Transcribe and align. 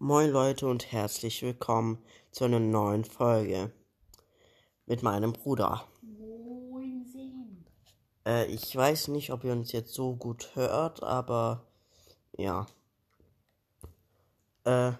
Moin 0.00 0.30
Leute 0.30 0.68
und 0.68 0.92
herzlich 0.92 1.42
willkommen 1.42 1.98
zu 2.30 2.44
einer 2.44 2.60
neuen 2.60 3.04
Folge 3.04 3.72
mit 4.86 5.02
meinem 5.02 5.32
Bruder. 5.32 5.88
Moinsen. 6.02 7.66
Äh, 8.24 8.46
ich 8.46 8.76
weiß 8.76 9.08
nicht, 9.08 9.32
ob 9.32 9.42
ihr 9.42 9.50
uns 9.50 9.72
jetzt 9.72 9.92
so 9.92 10.14
gut 10.14 10.54
hört, 10.54 11.02
aber 11.02 11.66
ja. 12.36 12.66
Äh, 14.62 14.92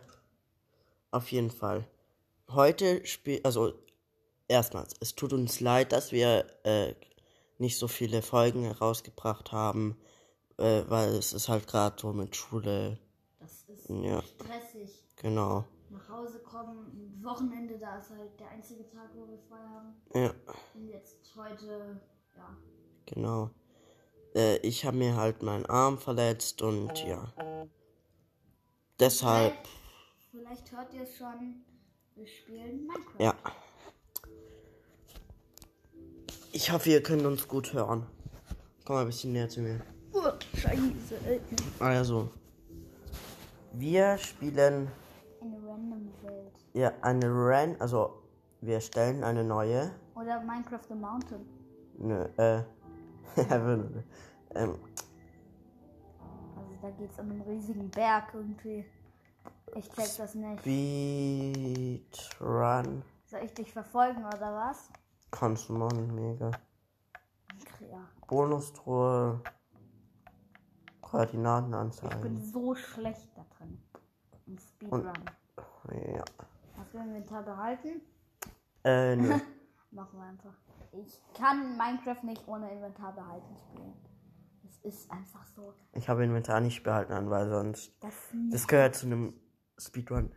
auf 1.12 1.30
jeden 1.30 1.52
Fall. 1.52 1.86
Heute 2.48 3.06
spielt, 3.06 3.44
also 3.44 3.74
erstmals, 4.48 4.96
es 4.98 5.14
tut 5.14 5.32
uns 5.32 5.60
leid, 5.60 5.92
dass 5.92 6.10
wir 6.10 6.44
äh, 6.64 6.96
nicht 7.58 7.78
so 7.78 7.86
viele 7.86 8.20
Folgen 8.20 8.64
herausgebracht 8.64 9.52
haben, 9.52 9.96
äh, 10.56 10.82
weil 10.88 11.10
es 11.10 11.32
ist 11.32 11.48
halt 11.48 11.68
gerade 11.68 11.94
so 12.00 12.12
mit 12.12 12.34
Schule. 12.34 12.98
Ja. 13.88 14.22
stressig. 14.22 15.02
Genau. 15.16 15.64
Nach 15.90 16.08
Hause 16.08 16.40
kommen, 16.40 17.18
Wochenende, 17.22 17.78
da 17.78 17.98
ist 17.98 18.10
halt 18.10 18.38
der 18.38 18.48
einzige 18.50 18.86
Tag, 18.88 19.08
wo 19.14 19.26
wir 19.26 19.38
frei 19.48 19.58
haben. 19.58 19.94
Ja. 20.14 20.34
Und 20.74 20.88
jetzt 20.88 21.34
heute, 21.36 21.98
ja. 22.36 22.56
Genau. 23.06 23.50
Äh, 24.34 24.58
ich 24.58 24.84
habe 24.84 24.96
mir 24.98 25.16
halt 25.16 25.42
meinen 25.42 25.64
Arm 25.66 25.96
verletzt 25.98 26.60
und 26.60 27.02
ja. 27.06 27.32
Deshalb, 29.00 29.54
Vielleicht, 30.30 30.66
vielleicht 30.68 30.72
hört 30.72 30.92
ihr 30.94 31.02
es 31.02 31.16
schon, 31.16 31.64
wir 32.14 32.26
spielen 32.26 32.86
Minecraft. 32.86 33.20
ja. 33.20 33.34
Ich 36.52 36.72
hoffe, 36.72 36.90
ihr 36.90 37.02
könnt 37.02 37.24
uns 37.24 37.46
gut 37.46 37.72
hören. 37.72 38.06
Komm 38.84 38.96
mal 38.96 39.02
ein 39.02 39.06
bisschen 39.06 39.32
näher 39.32 39.48
zu 39.48 39.60
mir. 39.60 39.80
Oh, 40.12 40.22
Scheiße. 40.56 40.80
ey. 41.26 41.40
Also, 41.78 42.30
wir 43.72 44.18
spielen 44.18 44.90
Eine 45.40 45.56
random 45.66 46.10
Welt. 46.22 46.52
ja 46.74 46.92
eine 47.02 47.26
Ran, 47.28 47.76
also 47.80 48.22
wir 48.60 48.80
stellen 48.80 49.22
eine 49.24 49.44
neue, 49.44 49.90
Oder 50.14 50.40
Minecraft 50.42 50.80
the 50.88 50.94
Mountain. 50.94 51.46
ne, 51.98 52.28
äh, 52.36 52.62
ähm, 54.54 54.78
Also 56.56 56.74
da 56.82 56.90
geht 56.90 57.10
es 57.12 57.18
um 57.18 57.30
einen 57.30 57.42
riesigen 57.42 57.88
Berg 57.90 58.34
irgendwie. 58.34 58.84
Ich 59.74 59.88
check 59.90 60.16
das 60.16 60.34
nicht. 60.34 60.60
Speedrun, 62.40 63.02
Soll 63.26 63.40
ich 63.44 63.52
dich 63.54 63.72
verfolgen 63.72 64.24
oder 64.24 64.54
was? 64.54 64.88
kannst 65.30 65.68
du 65.68 65.74
machen, 65.74 66.14
mega. 66.14 66.50
Ja. 67.80 68.08
Bonustruhe, 68.26 69.40
Ich 71.08 71.12
Koordinatenanzeigen. 71.12 72.20
bin 72.20 72.40
so 72.42 72.74
schlecht 72.74 73.30
da 73.34 73.42
drin. 73.56 73.82
Im 74.46 74.58
Speedrun. 74.58 75.10
Ja. 76.14 76.24
Hast 76.76 76.92
du 76.92 76.98
Inventar 76.98 77.42
behalten? 77.42 78.02
Äh, 78.84 79.16
nö. 79.16 79.34
Machen 79.90 80.18
wir 80.18 80.26
einfach. 80.26 80.52
Ich 80.92 81.18
kann 81.32 81.78
Minecraft 81.78 82.22
nicht 82.24 82.46
ohne 82.46 82.70
Inventar 82.70 83.14
behalten 83.14 83.56
spielen. 83.56 83.94
Es 84.68 84.76
ist 84.84 85.10
einfach 85.10 85.46
so. 85.46 85.72
Ich 85.94 86.10
habe 86.10 86.24
Inventar 86.24 86.60
nicht 86.60 86.82
behalten 86.82 87.14
an, 87.14 87.30
weil 87.30 87.48
sonst. 87.48 87.96
Das, 88.02 88.12
Das 88.50 88.68
gehört 88.68 88.94
zu 88.94 89.06
einem 89.06 89.32
Speedrun 89.78 90.30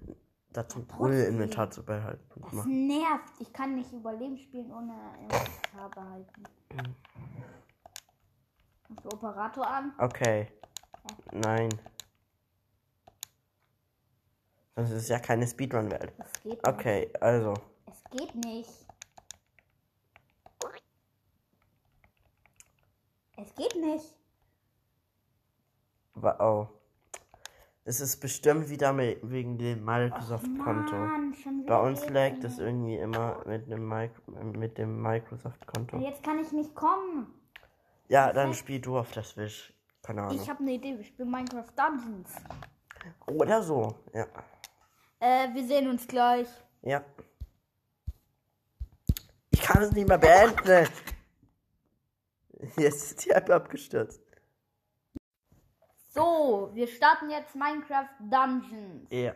dazu, 0.53 0.85
ohne. 0.97 1.25
Inventar 1.25 1.69
zu 1.69 1.83
behalten. 1.83 2.41
das 2.41 2.66
nervt. 2.66 3.41
Ich 3.41 3.52
kann 3.52 3.75
nicht 3.75 3.91
Überleben 3.91 4.38
spielen 4.38 4.72
ohne 4.72 4.94
Inventar 5.19 5.89
behalten. 5.89 6.44
Rufst 8.89 9.03
du 9.06 9.09
Operator 9.09 9.67
an? 9.67 9.94
Okay. 9.97 10.47
Nein. 11.31 11.69
Das 14.75 14.89
ist 14.91 15.09
ja 15.09 15.19
keine 15.19 15.47
Speedrun-Welt. 15.47 16.13
Das 16.17 16.33
geht 16.44 16.45
nicht. 16.53 16.67
Okay, 16.67 17.11
also. 17.19 17.53
Es 17.85 18.03
geht 18.17 18.35
nicht. 18.35 18.69
Es 23.38 23.56
geht 23.56 23.75
nicht. 23.75 24.16
wa- 26.13 26.38
Oh. 26.40 26.67
Es 27.84 28.00
ist 28.00 28.19
bestimmt 28.19 28.69
wieder 28.69 28.94
mit, 28.94 29.19
wegen 29.28 29.57
dem 29.57 29.84
Microsoft-Konto. 29.84 30.95
Bei 31.66 31.79
uns 31.81 32.01
nicht. 32.01 32.44
es 32.44 32.59
irgendwie 32.59 32.97
immer 32.97 33.44
mit 33.47 33.67
dem, 33.72 33.88
mit 34.53 34.78
dem 34.78 35.01
Microsoft-Konto. 35.01 35.97
Jetzt 35.97 36.22
kann 36.23 36.38
ich 36.40 36.51
nicht 36.51 36.75
kommen. 36.75 37.34
Ja, 38.07 38.31
dann 38.34 38.53
spiel 38.53 38.79
du 38.79 39.00
auf 39.00 39.11
das 39.13 39.35
Wish. 39.35 39.73
Keine 40.11 40.23
Ahnung. 40.23 40.41
Ich 40.41 40.49
habe 40.49 40.59
eine 40.59 40.72
Idee. 40.73 40.97
Ich 40.99 41.07
spiele 41.07 41.29
Minecraft 41.29 41.72
Dungeons. 41.73 42.35
Oder 43.27 43.63
so, 43.63 43.95
ja. 44.13 44.25
Äh, 45.22 45.53
wir 45.53 45.66
sehen 45.66 45.89
uns 45.89 46.05
gleich. 46.05 46.47
Ja. 46.81 47.01
Ich 49.51 49.61
kann 49.61 49.83
es 49.83 49.91
nicht 49.94 50.09
mehr 50.09 50.17
beenden. 50.17 50.89
Jetzt 52.75 53.03
ist 53.11 53.25
die 53.25 53.29
App 53.29 53.49
abgestürzt. 53.49 54.22
So, 56.09 56.72
wir 56.73 56.88
starten 56.88 57.29
jetzt 57.29 57.55
Minecraft 57.55 58.09
Dungeons. 58.19 59.07
Ja. 59.11 59.33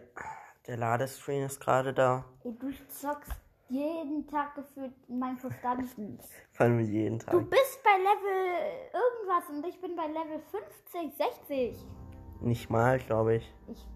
Der 0.67 0.75
Ladescreen 0.75 1.43
ist 1.43 1.61
gerade 1.61 1.93
da. 1.93 2.25
Ey, 2.43 2.53
du 2.53 2.73
zockst 2.89 3.31
jeden 3.69 4.27
Tag 4.27 4.55
gefühlt 4.55 4.93
Minecraft 5.09 5.49
Dungeons. 5.63 6.29
Vor 6.51 6.65
allem 6.65 6.79
jeden 6.79 7.19
Du 7.19 7.25
Tag. 7.25 7.49
bist 7.49 7.83
bei 7.83 7.97
Level 7.97 8.91
irgendwas 8.93 9.49
und 9.49 9.65
ich 9.65 9.79
bin 9.81 9.95
bei 9.95 10.07
Level 10.07 10.39
50, 10.51 11.17
60. 11.17 11.85
Nicht 12.41 12.69
mal, 12.69 12.99
glaube 12.99 13.35
ich. 13.35 13.53
Ich 13.67 13.87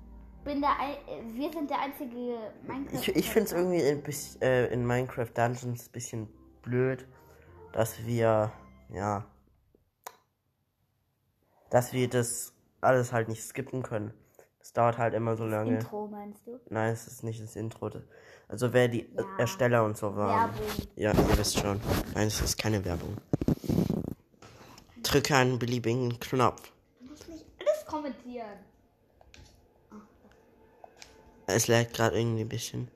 bin 0.43 0.61
der 0.61 0.71
ein 0.79 1.35
wir 1.35 1.51
sind 1.51 1.69
der 1.69 1.79
einzige 1.79 2.51
Minecraft. 2.65 2.93
Ich, 2.93 3.15
ich 3.15 3.29
finde 3.29 3.45
es 3.45 3.51
irgendwie 3.53 4.01
bisschen, 4.01 4.41
äh, 4.41 4.67
in 4.67 4.85
Minecraft 4.85 5.29
Dungeons 5.33 5.87
ein 5.87 5.91
bisschen 5.91 6.27
blöd, 6.61 7.07
dass 7.73 8.05
wir, 8.05 8.51
ja, 8.89 9.25
dass 11.69 11.93
wir 11.93 12.09
das 12.09 12.53
alles 12.81 13.11
halt 13.13 13.27
nicht 13.27 13.43
skippen 13.43 13.83
können. 13.83 14.13
Das 14.59 14.73
dauert 14.73 14.97
halt 14.97 15.13
immer 15.13 15.35
so 15.35 15.45
lange. 15.45 15.75
Intro 15.75 16.07
meinst 16.07 16.45
du? 16.47 16.59
Nein, 16.69 16.91
es 16.93 17.07
ist 17.07 17.23
nicht 17.23 17.41
das 17.41 17.55
Intro. 17.55 17.89
Also 18.49 18.73
wer 18.73 18.87
die 18.87 19.07
Ja. 19.15 19.23
Ersteller 19.37 19.85
und 19.85 19.95
so 19.95 20.15
waren. 20.15 20.51
Werbung. 20.51 20.67
Ja, 20.95 21.13
ihr 21.13 21.37
wisst 21.37 21.59
schon. 21.59 21.79
Nein, 22.15 22.27
es 22.27 22.41
ist 22.41 22.57
keine 22.57 22.83
Werbung. 22.83 23.15
Drücke 25.03 25.35
einen 25.35 25.59
beliebigen 25.59 26.19
Knopf. 26.19 26.71
Du 26.99 27.05
musst 27.05 27.29
nicht 27.29 27.45
alles 27.59 27.85
kommentieren. 27.85 28.57
Es 31.45 31.67
lag 31.67 31.91
gerade 31.93 32.19
irgendwie 32.19 32.41
ein 32.41 32.49
bisschen. 32.49 32.89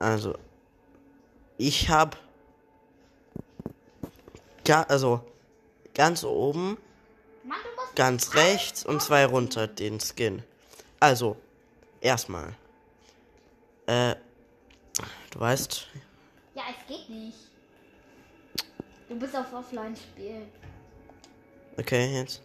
Also, 0.00 0.34
ich 1.56 1.88
habe 1.88 2.16
also 4.88 5.20
ganz 5.94 6.24
oben, 6.24 6.78
Mann, 7.44 7.58
ganz 7.94 8.34
rechts 8.34 8.84
und 8.84 9.00
zwei 9.02 9.24
runter 9.26 9.68
den 9.68 10.00
Skin. 10.00 10.42
Also, 10.98 11.36
erstmal. 12.00 12.54
Äh, 13.86 14.16
du 15.34 15.40
weißt, 15.40 15.86
Ja, 16.54 16.62
es 16.70 16.86
geht 16.86 17.08
nicht. 17.10 17.36
Du 19.08 19.18
bist 19.18 19.36
auf 19.36 19.52
Offline-Spiel. 19.52 20.46
okay, 21.76 22.14
jetzt. 22.20 22.40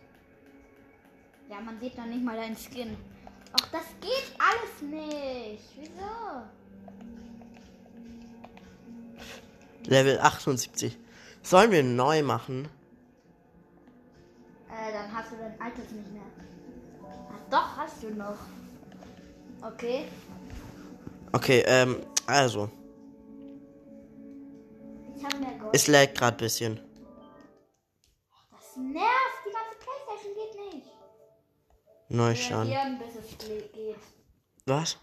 Ja, 1.50 1.60
man 1.62 1.80
sieht 1.80 1.98
noch 1.98 2.06
nicht 2.06 2.24
mal 2.24 2.36
deinen 2.36 2.56
Skin. 2.58 2.98
Ach, 3.54 3.68
das 3.72 3.86
geht 4.02 4.32
alles 4.38 4.82
nicht. 4.82 5.64
Wieso? 5.80 6.44
Level 9.86 10.20
78. 10.20 10.98
Sollen 11.42 11.72
wir 11.72 11.84
neu 11.84 12.22
machen? 12.22 12.68
Äh, 14.70 14.94
dann 14.94 15.12
hast 15.16 15.32
du 15.32 15.38
dein 15.38 15.60
altes 15.60 15.90
nicht 15.92 16.12
mehr. 16.12 16.22
Ach, 17.32 17.50
doch, 17.50 17.78
hast 17.78 18.04
du 18.04 18.12
noch. 18.12 18.38
Okay. 19.62 20.06
Okay, 21.32 21.64
ähm, 21.66 21.98
also, 22.28 22.70
es 25.74 25.88
lag 25.88 26.14
gerade 26.14 26.38
ein 26.38 26.38
bisschen. 26.38 26.80
Das 28.52 28.76
nervt. 28.78 29.40
Die 29.46 29.52
ganze 29.52 29.78
Playstation 29.80 30.34
geht 30.36 30.74
nicht. 30.74 30.88
Neu 32.10 32.36
schauen. 32.36 33.00
Was? 34.66 34.98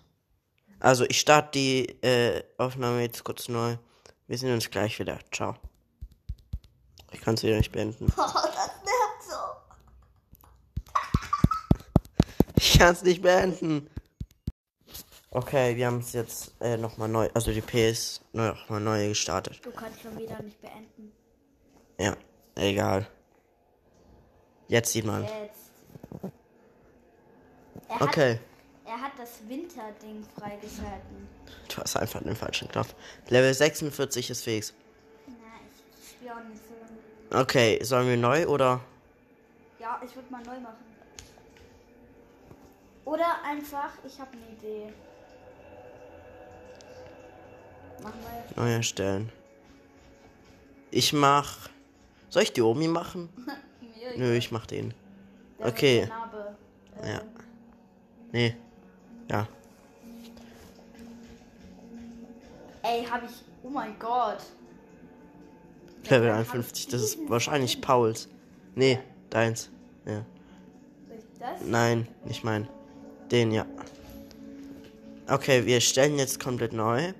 Also, 0.80 1.04
ich 1.08 1.20
starte 1.20 1.50
die 1.52 1.86
äh, 2.02 2.42
Aufnahme 2.58 3.02
jetzt 3.02 3.24
kurz 3.24 3.48
neu. 3.48 3.76
Wir 4.26 4.38
sehen 4.38 4.52
uns 4.52 4.70
gleich 4.70 4.98
wieder. 4.98 5.18
Ciao. 5.32 5.56
Ich 7.12 7.20
kann 7.20 7.34
es 7.34 7.42
wieder 7.42 7.56
nicht 7.56 7.72
beenden. 7.72 8.12
Oh, 8.16 8.22
das 8.32 8.70
nervt 8.84 9.22
so. 9.28 9.36
Ich 12.56 12.78
kann 12.78 12.92
es 12.92 13.02
nicht 13.02 13.22
beenden. 13.22 13.88
Okay, 15.36 15.76
wir 15.76 15.86
haben 15.86 15.98
es 15.98 16.14
jetzt 16.14 16.54
äh, 16.62 16.78
nochmal 16.78 17.10
neu, 17.10 17.28
also 17.34 17.52
die 17.52 17.60
PS 17.60 18.22
nochmal 18.32 18.80
neu 18.80 19.08
gestartet. 19.08 19.60
Du 19.62 19.70
kannst 19.70 20.00
schon 20.00 20.18
wieder 20.18 20.40
nicht 20.40 20.58
beenden. 20.62 21.12
Ja, 22.00 22.16
egal. 22.54 23.06
Jetzt 24.68 24.92
sieht 24.92 25.04
man. 25.04 25.24
Jetzt. 25.24 25.72
Er 27.86 28.00
hat, 28.00 28.08
Okay. 28.08 28.38
Er 28.86 28.98
hat 28.98 29.12
das 29.18 29.40
das 29.40 29.46
Winterding 29.46 30.24
freigeschalten. 30.38 31.28
Du 31.68 31.82
hast 31.82 31.96
einfach 31.96 32.22
den 32.22 32.34
falschen 32.34 32.68
Knopf. 32.68 32.94
Level 33.28 33.52
46 33.52 34.30
ist 34.30 34.42
fix. 34.42 34.72
Na, 35.26 35.34
ich 35.68 36.12
spiele 36.12 36.32
auch 36.32 36.44
nicht 36.48 36.62
so 36.66 36.72
lange. 36.80 37.42
Okay, 37.42 37.78
sollen 37.84 38.08
wir 38.08 38.16
neu 38.16 38.46
oder? 38.46 38.80
Ja, 39.78 40.00
ich 40.02 40.16
würde 40.16 40.32
mal 40.32 40.42
neu 40.44 40.60
machen. 40.60 40.86
Oder 43.04 43.42
einfach, 43.44 43.90
ich 44.06 44.18
habe 44.18 44.30
eine 44.32 44.46
Idee. 44.56 44.94
Neu 48.56 48.72
erstellen. 48.72 49.30
Ich 50.90 51.12
mach. 51.12 51.68
Soll 52.30 52.42
ich 52.42 52.52
die 52.52 52.62
Omi 52.62 52.88
machen? 52.88 53.28
Nö, 54.16 54.34
ich 54.34 54.50
mach 54.50 54.66
den. 54.66 54.94
der 55.58 55.66
okay. 55.66 55.98
der 56.00 56.08
Narbe. 56.08 56.56
Äh, 57.02 57.12
Ja. 57.12 57.20
Nee. 58.32 58.56
Ja. 59.30 59.48
Ey, 62.82 63.04
habe 63.04 63.26
ich. 63.26 63.32
Oh 63.62 63.68
mein 63.68 63.98
Gott. 63.98 64.38
Level 66.08 66.30
Hab 66.30 66.38
51, 66.38 66.88
das 66.88 67.02
ist 67.02 67.18
wahrscheinlich. 67.28 67.80
Pauls. 67.80 68.28
Nee, 68.74 69.00
deins. 69.30 69.70
Ja. 70.04 70.24
Soll 71.08 71.18
ich 71.18 71.24
das? 71.38 71.60
Nein, 71.64 72.06
nicht 72.24 72.44
mein. 72.44 72.68
Den, 73.30 73.50
ja. 73.50 73.66
Okay, 75.28 75.66
wir 75.66 75.80
stellen 75.80 76.18
jetzt 76.18 76.38
komplett 76.38 76.72
neu. 76.72 77.12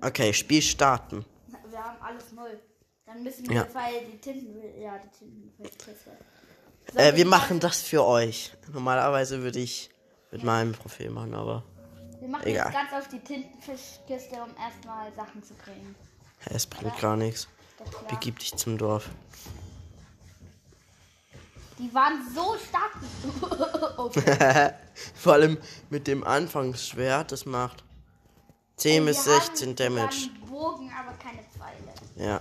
Okay, 0.00 0.32
Spiel 0.32 0.62
starten. 0.62 1.24
Wir 1.70 1.78
haben 1.82 2.00
alles 2.02 2.32
null. 2.32 2.60
Dann 3.06 3.22
müssen 3.22 3.48
wir 3.48 3.56
Ja. 3.56 3.66
weil 3.74 4.04
die 4.12 4.18
Tinten. 4.18 4.80
Ja, 4.80 4.98
die 4.98 5.18
Tintenfilzkiste. 5.18 6.10
Äh, 6.94 7.14
wir 7.16 7.26
machen 7.26 7.60
das 7.60 7.80
für 7.82 8.04
euch. 8.04 8.52
Normalerweise 8.72 9.42
würde 9.42 9.58
ich 9.58 9.90
mit 10.30 10.42
meinem 10.44 10.72
Profil 10.72 11.10
machen, 11.10 11.34
aber 11.34 11.64
Wir 12.20 12.28
machen 12.28 12.46
Egal. 12.46 12.66
jetzt 12.66 12.74
ganz 12.74 12.92
auf 13.04 13.08
die 13.08 13.20
Tintenfischkiste, 13.20 14.36
um 14.42 14.50
erstmal 14.62 15.12
Sachen 15.14 15.42
zu 15.42 15.54
kriegen. 15.54 15.94
hä, 16.40 16.50
es 16.54 16.66
bringt 16.66 16.98
gar 17.00 17.16
nichts. 17.16 17.48
Begib 18.10 18.38
dich 18.38 18.54
zum 18.56 18.76
Dorf. 18.78 19.08
Die 21.78 21.92
waren 21.94 22.20
so 22.34 22.56
stark. 22.58 22.92
Vor 25.14 25.32
allem 25.34 25.58
mit 25.90 26.06
dem 26.08 26.24
Anfangsschwert, 26.24 27.30
das 27.32 27.46
macht 27.46 27.84
10 28.78 28.92
Ey, 28.92 29.00
bis 29.06 29.26
wir 29.26 29.32
haben 29.34 29.40
16 29.46 29.76
sogar 29.76 29.88
Damage. 29.88 30.30
Bogen, 30.48 30.90
aber 30.98 31.12
keine 31.18 31.40
Pfeile. 31.42 31.92
Ja. 32.16 32.40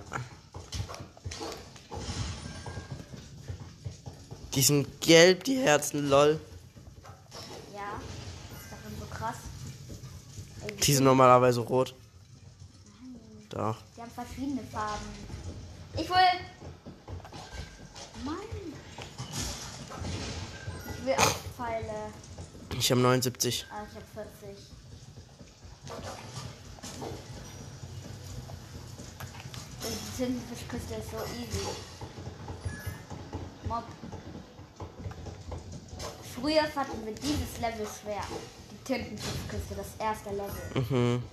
Die 4.54 4.62
sind 4.62 5.02
gelb, 5.02 5.44
die 5.44 5.58
Herzen, 5.58 6.10
lol. 6.10 6.40
Ja, 7.76 8.00
ist 8.60 8.72
davon 8.72 8.92
so 9.00 9.06
krass. 9.06 9.36
Ey, 10.66 10.76
Die 10.78 10.94
sind 10.94 11.04
normalerweise 11.04 11.60
rot. 11.62 11.94
Doch. 13.50 13.78
Die 13.96 14.02
haben 14.02 14.12
verschiedene 14.12 14.64
Farben. 14.72 15.06
Ich 15.94 16.10
will. 16.10 16.16
Mann. 18.24 18.36
Ich 21.00 21.06
will 21.06 21.14
auch 21.14 21.36
Pfeile. 21.56 22.12
Ich 22.78 22.92
habe 22.92 23.02
79. 23.02 23.66
Ah, 23.72 23.84
ich 23.90 23.96
habe 23.96 24.28
40. 24.44 24.77
Die 29.84 30.18
Tintenfischküste 30.18 30.96
ist 30.96 31.12
so 31.12 31.18
easy. 31.18 31.68
Mob. 33.68 33.84
Früher 36.36 36.66
fanden 36.66 37.06
wir 37.06 37.14
dieses 37.14 37.60
Level 37.60 37.88
schwer. 38.02 38.24
Die 38.72 38.84
Tintenfischküste, 38.84 39.76
das 39.76 39.88
erste 40.00 40.30
Level. 40.30 40.84
Mhm. 40.90 41.24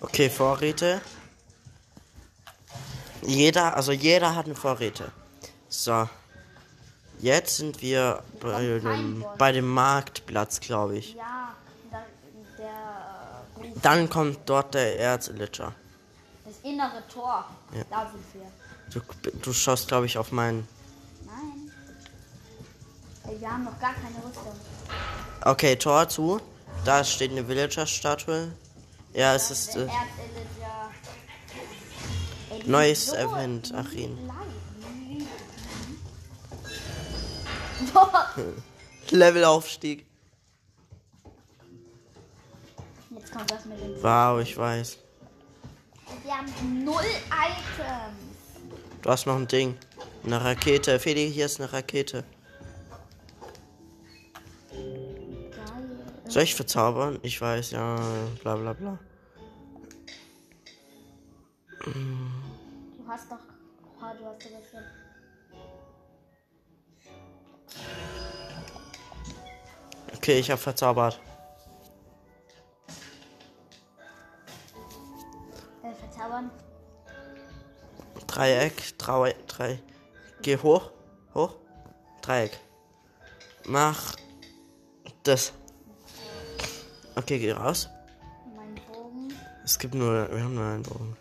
Okay, 0.00 0.30
Vorräte. 0.30 1.00
Jeder, 3.22 3.76
also 3.76 3.92
jeder 3.92 4.34
hat 4.34 4.46
eine 4.46 4.54
Vorräte. 4.54 5.12
So. 5.68 6.08
Jetzt 7.22 7.56
sind 7.58 7.82
wir 7.82 8.22
bei 8.40 8.78
dem, 8.80 9.24
bei 9.36 9.52
dem 9.52 9.68
Marktplatz, 9.68 10.60
glaube 10.60 10.96
ich. 10.98 11.14
Ja, 11.14 11.54
da, 11.90 12.02
der 12.56 13.66
äh, 13.66 13.72
Dann 13.82 14.08
kommt 14.08 14.38
dort 14.46 14.74
der 14.74 14.98
Erzlitscher. 14.98 15.74
das 16.44 16.54
innere 16.62 17.02
Tor. 17.12 17.44
Ja. 17.74 17.82
Da 17.90 18.10
sind 18.10 18.24
wir. 18.34 18.50
Du, 18.92 19.30
du 19.38 19.52
schaust, 19.52 19.88
glaube 19.88 20.06
ich, 20.06 20.16
auf 20.16 20.32
meinen. 20.32 20.66
Nein. 21.26 21.70
Wir 23.38 23.50
haben 23.50 23.64
noch 23.64 23.78
gar 23.78 23.92
keine 23.94 24.16
Rüstung. 24.16 24.54
Okay, 25.44 25.76
Tor 25.76 26.08
zu. 26.08 26.40
Da 26.84 27.04
steht 27.04 27.30
eine 27.32 27.46
Villager-Statue. 27.46 28.52
Ja, 29.12 29.34
es 29.34 29.50
ist 29.50 29.76
äh, 29.76 29.86
neues 32.64 33.12
Event, 33.12 33.74
Achin. 33.74 34.16
Boah. 37.92 38.30
Levelaufstieg. 39.10 40.06
Jetzt 43.10 43.32
kommt 43.32 43.50
das 43.50 43.64
mit 43.64 43.80
dem. 43.80 44.02
Wow, 44.02 44.40
ich 44.40 44.56
weiß. 44.56 44.98
Wir 46.22 46.32
haben 46.32 46.84
null 46.84 47.02
Items. 47.30 48.30
Du 49.02 49.10
hast 49.10 49.26
noch 49.26 49.36
ein 49.36 49.48
Ding. 49.48 49.76
Eine 50.24 50.42
Rakete. 50.44 50.98
Fedi, 50.98 51.30
hier 51.30 51.46
ist 51.46 51.60
eine 51.60 51.72
Rakete. 51.72 52.24
Soll 56.28 56.42
ich 56.44 56.54
verzaubern? 56.54 57.18
Ich 57.22 57.40
weiß, 57.40 57.72
ja. 57.72 57.96
Bla 58.42 58.56
bla 58.56 58.72
bla. 58.72 58.98
Du 61.84 61.92
hast 63.08 63.30
doch. 63.32 63.38
Oh, 64.00 64.16
du 64.16 64.26
hast 64.26 64.42
schon. 64.70 64.99
Okay, 70.16 70.38
ich 70.38 70.50
habe 70.50 70.60
verzaubert. 70.60 71.18
Äh, 75.82 75.94
verzaubern. 75.94 76.50
Dreieck. 78.26 78.98
Drei. 78.98 79.34
drei. 79.46 79.80
Geh 80.42 80.56
hoch. 80.58 80.90
Hoch. 81.34 81.56
Dreieck. 82.22 82.58
Mach 83.66 84.14
das. 85.22 85.52
Okay, 87.16 87.38
geh 87.38 87.52
raus. 87.52 87.88
Mein 88.54 88.74
Bogen. 88.92 89.34
Es 89.64 89.78
gibt 89.78 89.94
nur. 89.94 90.30
Wir 90.30 90.44
haben 90.44 90.54
nur 90.54 90.64
einen 90.64 90.82
Bogen. 90.82 91.16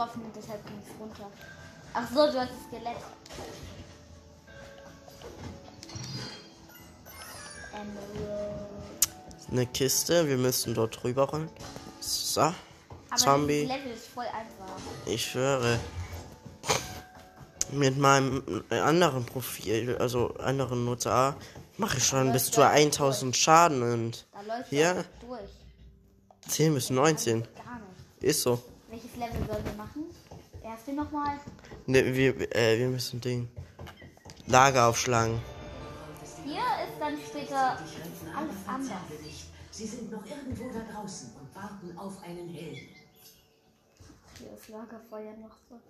Getroffen 0.00 0.22
und 0.22 0.36
deshalb 0.36 0.66
ging 0.66 0.78
es 0.82 1.00
runter. 1.00 1.30
Ach 1.92 2.08
so, 2.08 2.32
du 2.32 2.40
hast 2.40 2.50
das 2.50 2.66
Skelett. 2.68 2.96
Eine 9.50 9.66
Kiste. 9.66 10.28
Wir 10.28 10.36
müssen 10.36 10.74
dort 10.74 11.02
drüber 11.02 11.24
rollen. 11.24 11.50
So. 12.00 12.40
Aber 12.40 12.54
Zombie. 13.16 13.64
Level 13.64 13.92
ist 13.92 14.08
voll 14.08 14.26
einfach. 14.26 14.76
Ich 15.06 15.26
schwöre. 15.26 15.78
Mit 17.72 17.98
meinem 17.98 18.64
anderen 18.70 19.24
Profil, 19.26 19.96
also 19.98 20.34
anderen 20.36 20.84
Nutzer, 20.84 21.36
mache 21.76 21.98
ich 21.98 22.06
schon 22.06 22.32
bis 22.32 22.50
zu 22.50 22.66
1000 22.66 23.36
Schaden 23.36 23.82
und 23.82 24.26
durch. 25.20 25.40
10 26.48 26.74
bis 26.74 26.90
19. 26.90 27.42
Gar 27.42 27.48
nicht. 27.48 28.24
Ist 28.24 28.42
so. 28.42 28.60
Welches 29.00 29.16
Level 29.16 29.46
sollen 29.46 29.64
wir 29.64 29.72
machen? 29.72 30.04
Erste 30.62 30.92
nochmal. 30.92 31.38
Ne, 31.86 32.14
wir, 32.14 32.54
äh, 32.54 32.78
wir 32.78 32.88
müssen 32.88 33.18
Ding. 33.18 33.48
Lager 34.46 34.88
aufschlagen. 34.88 35.40
Hier 36.44 36.58
ist 36.58 37.00
dann 37.00 37.16
später 37.16 37.78
alles 38.36 38.56
an 38.66 38.74
anders. 38.74 38.98
Sie 39.70 39.86
sind 39.86 40.10
noch 40.12 40.22
irgendwo 40.26 40.68
da 40.68 40.92
draußen 40.92 41.30
und 41.40 41.54
warten 41.54 41.96
auf 41.96 42.22
einen 42.22 42.50
Helden. 42.50 42.88
Hier 44.38 44.52
ist 44.52 44.68
Lagerfeuer 44.68 45.32
noch 45.40 45.56
so. 45.70 45.80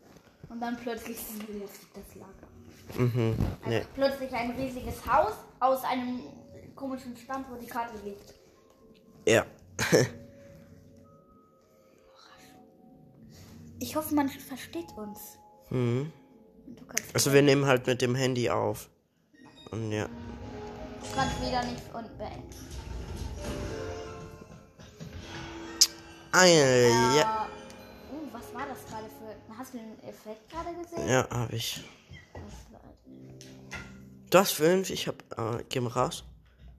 Und 0.48 0.60
dann 0.60 0.76
plötzlich 0.76 1.18
sind 1.18 1.48
wir 1.48 1.62
jetzt 1.62 1.80
das 1.92 2.14
Lager. 2.14 3.02
Mhm. 3.02 3.34
Ne. 3.66 3.76
Einfach 3.76 3.88
plötzlich 3.94 4.32
ein 4.32 4.52
riesiges 4.52 5.04
Haus 5.04 5.32
aus 5.58 5.82
einem 5.82 6.20
komischen 6.76 7.16
Stand, 7.16 7.46
wo 7.50 7.56
die 7.56 7.66
Karte 7.66 7.94
liegt. 8.04 8.34
Ja. 9.26 9.44
Ich 13.80 13.96
hoffe, 13.96 14.14
man 14.14 14.28
versteht 14.28 14.92
uns. 14.96 15.38
mhm. 15.70 16.12
Also 17.12 17.32
wir 17.32 17.42
nehmen 17.42 17.66
halt 17.66 17.86
mit 17.86 18.00
dem 18.00 18.14
Handy 18.14 18.48
auf. 18.48 18.88
Und 19.72 19.90
ja. 19.90 20.06
du 20.06 21.14
kannst 21.14 21.40
wieder 21.40 21.64
nicht 21.64 21.82
und 21.92 22.18
beenden. 22.18 22.54
Eine, 26.32 26.88
ja. 26.88 27.14
Ja. 27.16 27.48
Uh, 28.12 28.28
was 28.32 28.54
war 28.54 28.66
das 28.68 28.86
gerade 28.86 29.06
für. 29.08 29.54
Hast 29.58 29.74
du 29.74 29.78
den 29.78 29.98
Effekt 30.04 30.48
gerade 30.48 30.74
gesehen? 30.74 31.08
Ja, 31.08 31.26
hab 31.28 31.52
ich. 31.52 31.82
Das 34.30 34.42
hast 34.42 34.52
fünf, 34.52 34.90
ich 34.90 35.08
hab. 35.08 35.16
Äh, 35.36 35.64
geh 35.68 35.80
mal 35.80 35.90
raus. 35.90 36.24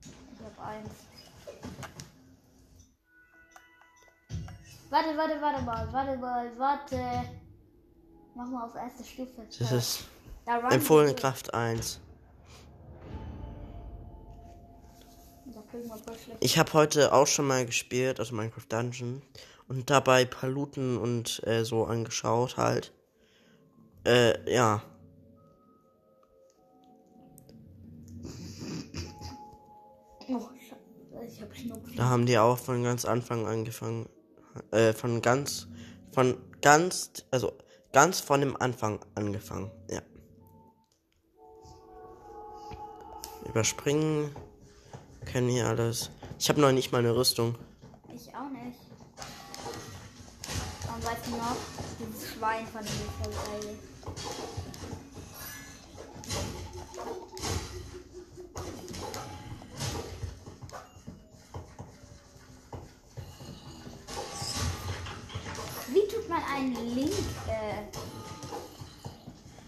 Ich 0.02 0.44
hab 0.44 0.66
eins. 0.66 0.88
Warte, 4.92 5.16
warte, 5.16 5.40
warte 5.40 5.62
mal, 5.62 5.90
warte 5.90 6.18
mal, 6.18 6.58
warte. 6.58 7.00
Mach 8.34 8.46
mal 8.46 8.66
auf 8.66 8.74
erste 8.74 9.02
Stufe. 9.02 9.46
Das 9.58 9.72
ist 9.72 10.04
Da 10.44 10.68
empfohlene 10.68 11.14
Kraft 11.14 11.54
1. 11.54 11.98
Da 15.46 15.62
kriegen 15.70 15.88
wir 15.88 15.96
voll 15.96 16.14
schlecht. 16.18 16.44
Ich 16.44 16.58
habe 16.58 16.74
heute 16.74 17.14
auch 17.14 17.26
schon 17.26 17.46
mal 17.46 17.64
gespielt, 17.64 18.20
also 18.20 18.34
Minecraft 18.34 18.66
Dungeon. 18.68 19.22
Und 19.66 19.88
dabei 19.88 20.26
Paluten 20.26 20.98
und 20.98 21.42
äh, 21.46 21.64
so 21.64 21.86
angeschaut 21.86 22.58
halt. 22.58 22.92
Äh, 24.04 24.52
ja. 24.52 24.82
Oh, 30.28 30.50
ich 31.26 31.40
hab 31.40 31.56
Schnupfen. 31.56 31.96
Da 31.96 32.10
haben 32.10 32.26
die 32.26 32.36
auch 32.36 32.58
von 32.58 32.82
ganz 32.82 33.06
Anfang 33.06 33.46
angefangen. 33.46 34.06
Äh, 34.70 34.92
von 34.92 35.22
ganz. 35.22 35.68
Von 36.12 36.36
ganz. 36.60 37.10
Also 37.30 37.52
ganz 37.92 38.20
von 38.20 38.40
dem 38.40 38.56
Anfang 38.56 39.00
angefangen. 39.14 39.70
Ja. 39.90 40.00
Überspringen. 43.48 44.34
Kennen 45.26 45.48
wir 45.48 45.68
alles. 45.68 46.10
Ich 46.38 46.48
habe 46.48 46.60
noch 46.60 46.72
nicht 46.72 46.92
mal 46.92 46.98
eine 46.98 47.14
Rüstung. 47.14 47.56
Ich 48.14 48.28
auch 48.34 48.50
nicht. 48.50 48.78
Und 50.94 51.04
weißt 51.04 51.26
du 51.26 51.30
noch, 51.32 51.56
dieses 51.98 52.32
Schwein 52.32 52.66
von 52.66 52.82
dem 52.82 52.90
voll 53.22 53.76
man 66.32 66.42
einen 66.44 66.94
Link, 66.94 67.12
äh, 67.46 67.82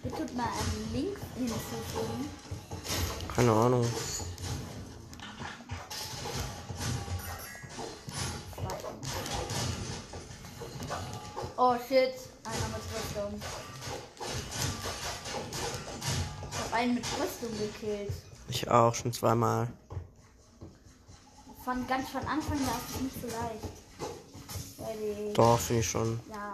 wie 0.02 0.08
tut 0.08 0.34
man 0.34 0.46
einen 0.46 0.92
Link 0.94 1.18
hinzufügen? 1.36 2.30
Keine 3.34 3.52
Ahnung. 3.52 3.86
Oh 11.56 11.76
shit, 11.86 12.14
einer 12.44 12.68
mit 12.68 12.84
Rüstung. 12.94 13.40
Ich 16.50 16.58
hab 16.58 16.72
einen 16.72 16.94
mit 16.94 17.04
Rüstung 17.04 17.58
gekillt. 17.58 18.12
Ich 18.48 18.70
auch 18.70 18.94
schon 18.94 19.12
zweimal. 19.12 19.68
Von 21.64 21.86
ganz 21.86 22.08
von 22.08 22.26
Anfang 22.26 22.58
da 22.58 22.72
ist 22.72 22.94
es 22.94 23.00
nicht 23.02 23.20
so 23.20 23.26
leicht. 23.26 23.84
Doch, 25.34 25.58
finde 25.58 25.80
ich 25.80 25.88
schon. 25.88 26.20
ja. 26.30 26.53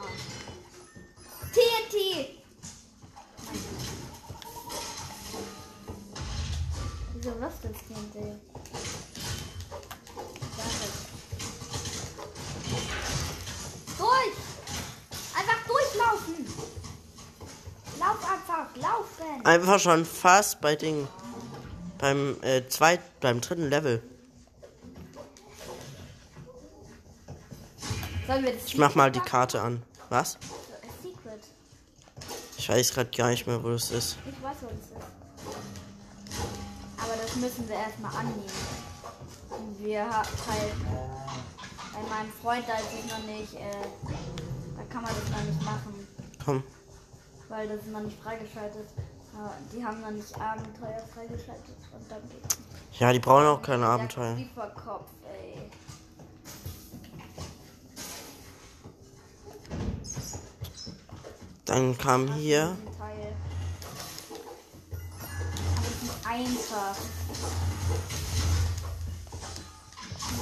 TNT? 7.69 8.40
Warte. 10.57 10.87
Durch! 13.99 14.37
Einfach 15.35 15.67
durchlaufen! 15.67 16.47
Lauf 17.99 18.31
einfach, 18.31 18.76
laufen! 18.76 19.47
Einfach 19.47 19.79
schon 19.79 20.05
fast 20.07 20.61
bei 20.61 20.75
Ding. 20.75 21.07
Beim 21.99 22.37
äh, 22.43 22.67
zweit, 22.69 23.00
beim 23.21 23.43
dritten 23.43 23.69
Level. 23.69 24.02
Sollen 28.26 28.45
wir 28.45 28.52
das 28.55 28.64
Ich 28.64 28.79
mach 28.79 28.95
mal 28.95 29.11
die 29.12 29.21
Karte 29.21 29.61
an. 29.61 29.83
Was? 30.09 30.38
Ich 32.57 32.69
weiß 32.69 32.95
gerade 32.95 33.11
gar 33.11 33.31
nicht 33.31 33.47
mehr, 33.47 33.62
wo 33.62 33.71
das 33.71 33.90
ist. 33.90 34.17
Ich 34.26 34.43
weiß, 34.43 34.57
wo 34.61 34.67
das 34.69 34.76
ist. 34.76 35.00
Das 37.33 37.37
müssen 37.37 37.69
wir 37.69 37.77
erstmal 37.77 38.13
annehmen. 38.17 38.43
Wir 39.79 40.05
ha- 40.05 40.23
halt 40.49 40.75
bei 41.93 42.09
meinem 42.09 42.33
Freund, 42.43 42.65
da 42.69 42.75
ist 42.75 43.05
es 43.05 43.11
noch 43.11 43.25
nicht, 43.25 43.55
äh, 43.55 43.87
da 44.77 44.83
kann 44.93 45.03
man 45.03 45.13
das 45.15 45.31
noch 45.31 45.43
nicht 45.45 45.63
machen, 45.65 46.07
Komm. 46.45 46.63
weil 47.49 47.69
das 47.69 47.79
ist 47.79 47.89
noch 47.93 48.01
nicht 48.01 48.21
freigeschaltet. 48.23 48.89
Die 49.73 49.85
haben 49.85 50.01
noch 50.01 50.11
nicht 50.11 50.35
Abenteuer 50.39 51.03
freigeschaltet 51.15 51.77
und 51.93 52.11
dann 52.11 52.21
geht's. 52.29 52.59
Ja, 52.99 53.13
die 53.13 53.21
brauchen 53.21 53.47
auch 53.47 53.63
keine 53.63 53.87
Abenteuer. 53.87 54.35
Creeper-Kopf, 54.35 55.09
ey. 55.33 55.71
Dann 61.65 61.97
kam 61.97 62.33
hier. 62.35 62.77
einfach. 66.25 66.97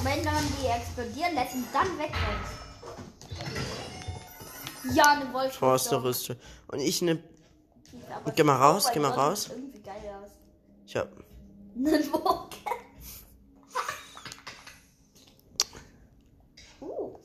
Dann 0.03 0.47
die 0.61 0.67
explodieren 0.67 1.35
lässt 1.35 1.55
und 1.55 1.67
dann 1.73 1.97
wegrennt. 1.97 2.45
Ja, 4.93 5.03
eine 5.11 5.33
Wolf. 5.33 5.53
Forste 5.55 6.01
Rüste. 6.01 6.37
Und 6.67 6.79
ich 6.79 7.01
ne. 7.01 7.21
Geh 8.35 8.43
mal 8.43 8.55
raus, 8.55 8.89
geh 8.93 8.99
mal 8.99 9.11
raus. 9.11 9.49
Ich 10.85 10.95
hab. 10.95 11.09
Einen 11.75 12.13
Wogen. 12.13 12.49
uh. 16.81 17.19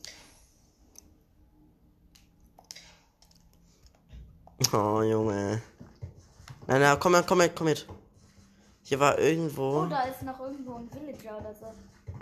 Oh, 4.73 5.03
Junge. 5.03 5.63
Nein, 6.67 6.81
nein, 6.81 6.99
komm 6.99 7.13
mit, 7.13 7.27
komm 7.27 7.39
mit, 7.39 7.55
komm 7.55 7.67
mit. 7.67 7.87
Hier 8.83 8.99
war 8.99 9.19
irgendwo. 9.19 9.83
Oh, 9.83 9.87
da 9.87 10.03
ist 10.03 10.23
noch 10.23 10.41
irgendwo 10.41 10.75
ein 10.75 10.91
Villager 10.91 11.39
oder 11.39 11.55
so. 11.55 11.73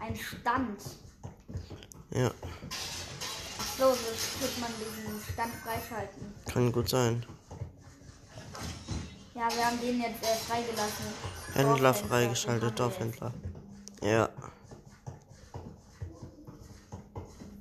Ein 0.02 0.16
Stand. 0.16 0.80
Ja, 2.10 2.30
Ach 3.58 3.78
so, 3.78 3.84
so 3.94 4.46
tut 4.46 4.60
man 4.60 4.70
diesen 4.78 5.20
Stand 5.32 5.54
freischalten. 5.54 6.34
kann 6.46 6.72
gut 6.72 6.88
sein. 6.88 7.24
Ja, 9.34 9.48
wir 9.54 9.64
haben 9.66 9.80
den 9.80 10.00
jetzt 10.00 10.22
äh, 10.22 10.34
freigelassen. 10.34 11.06
Händler 11.54 11.94
freigeschaltet, 11.94 12.78
Dorfhändler. 12.78 13.32
Ja. 14.02 14.28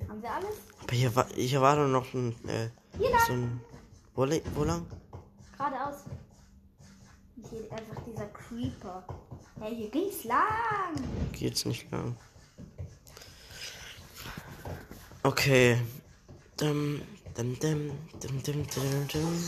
Haben 0.08 0.22
wir 0.22 0.30
alles? 0.30 0.56
Aber 0.82 0.92
hier 0.94 1.14
war, 1.14 1.26
hier 1.34 1.60
war 1.62 1.76
doch 1.76 1.88
noch 1.88 2.12
ein. 2.12 2.32
Äh, 2.48 2.68
Hier 2.98 3.10
lang. 3.10 3.20
so 3.26 3.32
ein. 3.32 3.60
Wo, 4.14 4.26
wo 4.54 4.64
lang? 4.64 4.86
Geradeaus. 5.56 6.02
Und 7.36 7.46
Hier 7.48 7.72
einfach 7.72 8.02
dieser 8.06 8.26
Creeper. 8.26 9.04
Hey, 9.60 9.76
hier 9.76 9.90
ging's 9.90 10.24
lang. 10.24 10.94
Geht's 11.32 11.64
nicht 11.64 11.90
lang. 11.90 12.16
Okay. 15.24 15.78
Dum, 16.56 17.00
dum, 17.36 17.54
dum, 17.60 17.92
dum, 18.18 18.42
dum, 18.42 18.66
dum, 18.66 19.06
dum. 19.06 19.38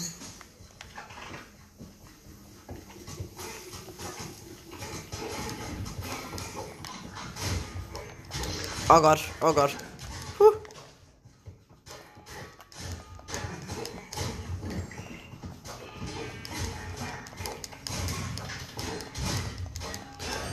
Oh 8.88 9.00
Gott, 9.00 9.21
oh 9.40 9.52
Gott. 9.52 9.75
Puh. 10.38 10.52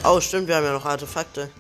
Oh, 0.04 0.20
stimmt, 0.20 0.48
wir 0.48 0.56
haben 0.56 0.63
ja 0.63 0.74
noch 0.74 0.86
Artefakte. 0.86 1.51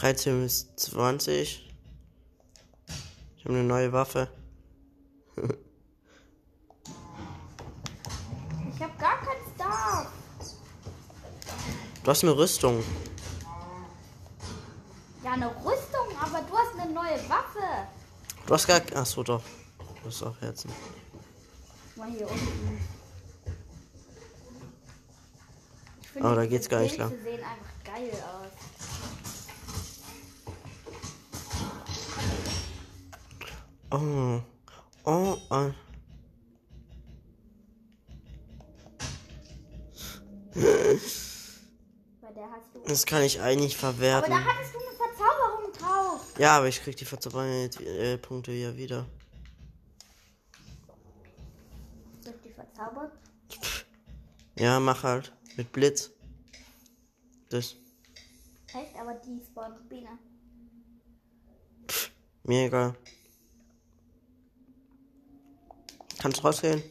13 0.00 0.42
bis 0.42 0.74
20. 0.76 1.70
Ich 3.36 3.44
habe 3.44 3.54
eine 3.54 3.64
neue 3.64 3.92
Waffe. 3.92 4.28
Ich 8.74 8.80
hab 8.80 8.98
gar 8.98 9.18
keinen 9.18 9.54
Star. 9.54 10.10
Du 12.02 12.10
hast 12.10 12.22
eine 12.24 12.34
Rüstung. 12.34 12.82
Ja, 15.22 15.32
eine 15.32 15.48
Rüstung, 15.48 16.06
aber 16.18 16.40
du 16.48 16.56
hast 16.56 16.80
eine 16.80 16.90
neue 16.94 17.16
Waffe. 17.28 17.86
Du 18.46 18.54
hast 18.54 18.66
gar. 18.66 18.80
Ach 18.94 19.04
so, 19.04 19.22
doch. 19.22 19.42
Du 20.02 20.08
hast 20.08 20.22
auch 20.22 20.40
Herzen. 20.40 20.72
Mal 21.96 22.10
hier 22.10 22.26
unten. 22.26 22.80
Ich 26.14 26.24
Oh, 26.24 26.34
da 26.34 26.46
geht's 26.46 26.70
gar 26.70 26.80
nicht 26.80 26.96
lang. 26.96 27.10
sehen 27.22 27.40
einfach 27.44 27.84
geil 27.84 28.10
aus. 28.12 28.39
Oh. 33.90 34.40
Oh. 35.04 35.36
oh. 35.50 35.72
Das 42.86 43.06
kann 43.06 43.22
ich 43.22 43.40
eigentlich 43.40 43.74
Aber 43.74 43.92
verwerten. 43.92 44.32
da 44.32 44.44
hattest 44.44 44.74
du 44.74 44.78
eine 44.78 44.96
Verzauberung 44.96 45.72
drauf. 45.72 46.38
Ja, 46.38 46.58
aber 46.58 46.68
ich 46.68 46.82
krieg 46.82 46.96
die 46.96 47.04
Verzauberungspunkte 47.04 48.52
ja 48.52 48.76
wieder. 48.76 49.06
Soll 52.20 52.34
ich 52.34 52.42
die 52.42 52.52
verzaubern? 52.52 53.10
Ja, 54.56 54.80
mach 54.80 55.02
halt. 55.02 55.32
Mit 55.56 55.72
Blitz. 55.72 56.10
Das. 57.48 57.76
Echt, 58.74 58.96
aber 58.96 59.14
die 59.14 59.40
spawnt 59.44 59.88
Biene. 59.88 60.18
Mir 62.44 62.66
egal. 62.66 62.96
Kannst 66.20 66.44
rausgehen? 66.44 66.82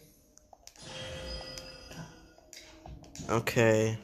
Okay. 3.30 4.00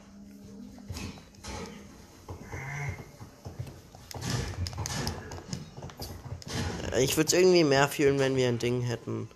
Ich 6.98 7.16
würde 7.16 7.26
es 7.26 7.32
irgendwie 7.32 7.64
mehr 7.64 7.88
fühlen, 7.88 8.20
wenn 8.20 8.36
wir 8.36 8.48
ein 8.48 8.58
Ding 8.58 8.82
hätten. 8.82 9.28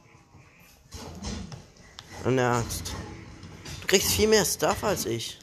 Eine 2.24 2.50
Axt. 2.50 2.92
Du 3.80 3.88
kriegst 3.88 4.12
viel 4.12 4.28
mehr 4.28 4.44
Stuff 4.44 4.84
als 4.84 5.06
ich. 5.06 5.38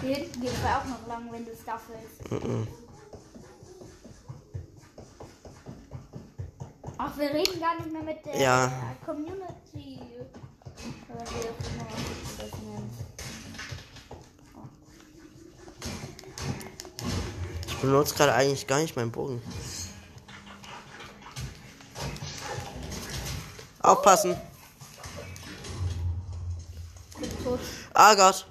Hier 0.00 0.16
hinten 0.16 0.40
geht 0.40 0.50
es 0.52 0.64
auch 0.64 0.84
noch 0.84 1.06
willst. 1.88 2.68
Ach, 6.98 7.18
wir 7.18 7.30
reden 7.30 7.60
gar 7.60 7.76
nicht 7.76 7.92
mehr 7.92 8.02
mit 8.02 8.24
der 8.24 8.40
Ja. 8.40 8.72
Community. 9.04 10.00
Ich 17.68 17.76
benutze 17.82 18.14
gerade 18.14 18.34
eigentlich 18.34 18.66
gar 18.66 18.78
nicht 18.78 18.96
meinen 18.96 19.10
Bogen. 19.10 19.42
Aufpassen. 23.80 24.36
Ah 27.92 28.14
Gott. 28.14 28.46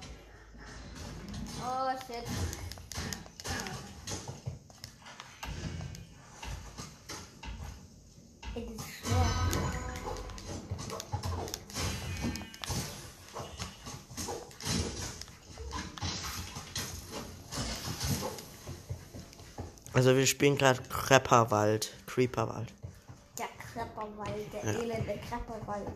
Wir 20.26 20.30
spielen 20.30 20.58
gerade 20.58 20.82
Crepperwald. 20.82 21.92
Creeperwald. 22.06 22.74
Der 23.38 23.46
Krepperwald, 23.72 24.52
der 24.52 24.64
Ja. 24.72 24.80
elende 24.80 25.20
Krepperwald. 25.28 25.86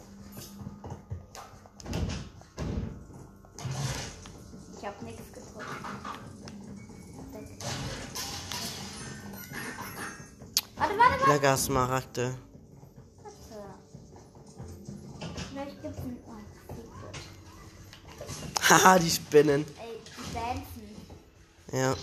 Ich 4.78 4.86
hab 4.86 5.02
nichts. 5.02 5.20
Weg. 5.20 5.34
Warte, 10.76 10.96
warte, 10.96 11.20
warte. 11.20 11.32
Lecker 11.32 11.56
Smaragde. 11.56 12.38
Vielleicht 15.50 15.82
gibt's 15.82 15.98
ein. 15.98 16.18
Secret. 18.28 18.70
Haha, 18.70 18.98
die 19.00 19.10
Spinnen. 19.10 19.64
Ey, 19.80 19.98
die 20.06 20.32
dancen. 20.32 20.96
Ja. 21.72 21.96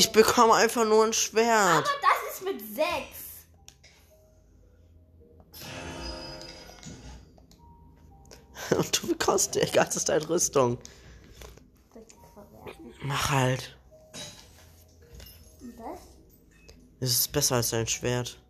Ich 0.00 0.12
bekomme 0.12 0.54
einfach 0.54 0.86
nur 0.86 1.04
ein 1.04 1.12
Schwert. 1.12 1.46
Aber 1.50 1.82
das 1.82 2.32
ist 2.32 2.42
mit 2.42 2.58
6. 2.74 2.88
Und 8.78 9.02
du 9.02 9.08
bekommst 9.08 9.56
die 9.56 9.70
ganze 9.70 10.02
Zeit 10.02 10.26
Rüstung. 10.26 10.78
Mach 13.02 13.28
halt. 13.28 13.76
Und 15.60 15.78
das? 15.78 16.00
Es 17.00 17.10
ist 17.10 17.30
besser 17.32 17.56
als 17.56 17.68
dein 17.68 17.86
Schwert. 17.86 18.40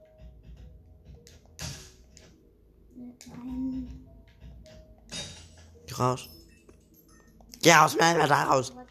Nein. 3.27 4.09
Raus. 5.99 6.29
Geh 7.61 7.75
aus 7.75 7.97
meiner 7.99 8.29
da 8.29 8.45
raus. 8.45 8.73
Warte. 8.73 8.91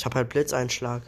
Ich 0.00 0.06
hab 0.06 0.14
halt 0.14 0.30
Blitzeinschlag. 0.30 1.02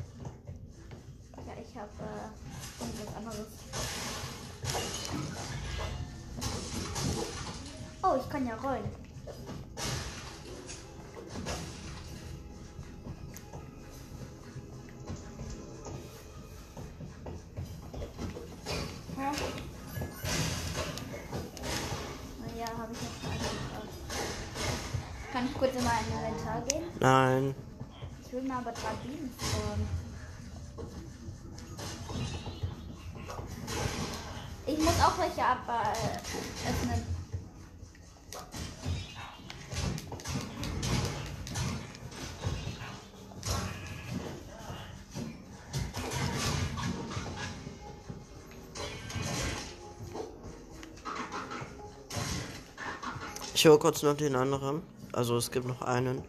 Ich 53.63 53.67
höre 53.69 53.79
kurz 53.79 54.03
noch 54.03 54.17
den 54.17 54.35
anderen. 54.35 54.83
Also 55.13 55.37
es 55.37 55.49
gibt 55.49 55.69
noch 55.69 55.83
einen. 55.83 56.21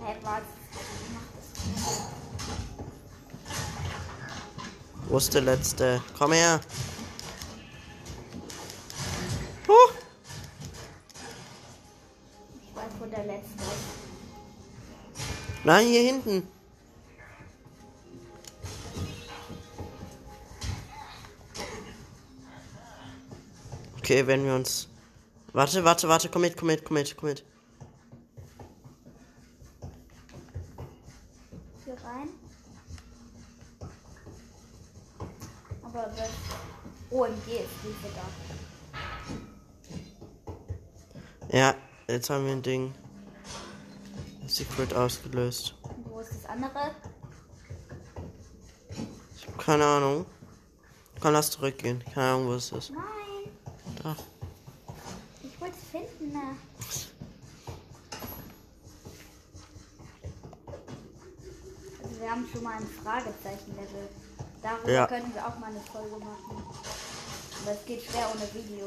Mach 0.00 0.14
das. 0.22 0.42
Wo 5.10 5.18
ist 5.18 5.34
der 5.34 5.42
letzte? 5.42 6.02
Komm 6.16 6.32
her. 6.32 6.58
Huh. 9.68 9.74
Ich 12.62 12.76
weiß, 12.76 12.92
wo 12.98 13.04
der 13.04 13.24
letzte. 13.26 13.64
Nein, 15.64 15.86
hier 15.86 16.00
hinten. 16.00 16.48
Okay, 23.98 24.26
wenn 24.26 24.46
wir 24.46 24.54
uns. 24.54 24.88
Warte, 25.52 25.84
warte, 25.84 26.08
warte, 26.08 26.28
komm 26.28 26.42
mit, 26.42 26.56
komm 26.56 26.68
mit, 26.68 26.84
komm 26.84 26.94
mit, 26.94 27.16
komm 27.16 27.28
mit. 27.28 27.44
sein. 32.02 32.28
Aber 35.82 36.12
das 36.16 36.30
OMG 37.10 37.48
ist 37.48 37.70
diese 37.82 38.08
da. 38.14 38.26
Ja, 41.56 41.74
jetzt 42.08 42.30
haben 42.30 42.46
wir 42.46 42.52
ein 42.52 42.62
Ding. 42.62 42.94
Secret 44.46 44.94
ausgelöst. 44.94 45.74
Und 45.82 46.10
wo 46.10 46.20
ist 46.20 46.30
das 46.30 46.46
andere? 46.46 46.94
Ich 49.36 49.46
hab 49.46 49.58
keine 49.58 49.84
Ahnung. 49.84 50.26
Kann 51.20 51.34
das 51.34 51.50
zurückgehen. 51.50 52.02
Keine 52.12 52.32
Ahnung, 52.32 52.48
wo 52.48 52.54
es 52.54 52.72
ist. 52.72 52.90
Nein, 52.90 53.52
Da. 54.02 54.16
Ne? 56.32 56.56
Also 62.02 62.20
wir 62.20 62.30
haben 62.30 62.48
schon 62.52 62.62
mal 62.62 62.76
ein 62.76 62.88
Fragezeichen-Level. 63.02 64.08
Darüber 64.62 64.90
Ja. 64.92 65.06
könnten 65.06 65.34
wir 65.34 65.46
auch 65.46 65.58
mal 65.58 65.66
eine 65.70 65.80
Folge 65.80 66.16
machen. 66.18 66.62
Aber 67.62 67.72
es 67.72 67.84
geht 67.86 68.02
schwer 68.02 68.28
ohne 68.34 68.48
Video. 68.54 68.86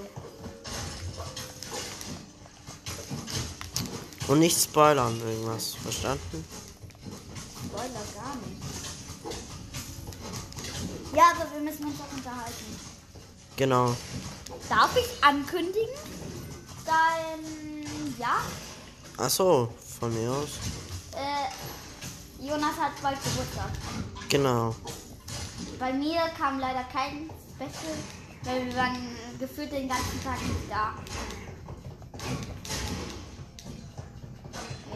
Und 4.27 4.39
nicht 4.39 4.60
spoilern 4.62 5.19
irgendwas. 5.21 5.75
Verstanden? 5.75 6.43
Spoiler 7.67 7.88
gar 8.15 8.36
nicht. 8.38 8.62
Ja, 11.13 11.23
aber 11.36 11.51
wir 11.53 11.62
müssen 11.62 11.86
uns 11.86 11.95
auch 12.01 12.17
unterhalten. 12.17 12.79
Genau. 13.55 13.95
Darf 14.67 14.97
ich 14.97 15.23
ankündigen? 15.23 15.95
Dein. 16.86 17.86
Ja? 18.19 18.38
Ach 19.17 19.30
so, 19.30 19.74
von 20.00 20.13
mir 20.13 20.30
aus. 20.32 20.50
Äh, 21.13 22.43
Jonas 22.45 22.78
hat 22.80 22.91
bald 23.02 23.17
Geburtstag. 23.24 23.69
Genau. 24.30 24.76
Bei 25.80 25.91
mir 25.93 26.21
kam 26.38 26.60
leider 26.60 26.84
kein 26.86 27.30
Special, 27.56 27.95
weil 28.43 28.65
wir 28.65 28.76
waren 28.76 29.15
gefühlt 29.39 29.71
den 29.71 29.88
ganzen 29.88 30.24
Tag 30.24 30.41
nicht 30.41 30.69
da. 30.69 30.93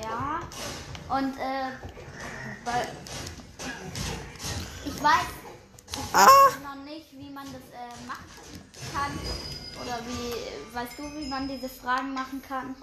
Ja. 0.02 0.40
Und 1.16 1.38
äh, 1.38 1.72
weil 2.66 2.88
ich 4.86 5.04
weiß, 5.04 5.26
ich 5.88 6.00
Ah! 6.16 6.26
weiß 6.26 6.64
noch 6.64 6.84
nicht, 6.84 7.12
wie 7.12 7.30
man 7.30 7.46
das 7.46 7.62
äh, 7.74 8.08
machen 8.08 8.26
kann. 8.94 9.59
Oder 9.82 10.00
wie, 10.08 10.76
weißt 10.76 10.98
du, 10.98 11.04
wie 11.18 11.28
man 11.28 11.48
diese 11.48 11.70
Fragen 11.70 12.14
machen 12.14 12.42
kann? 12.48 12.76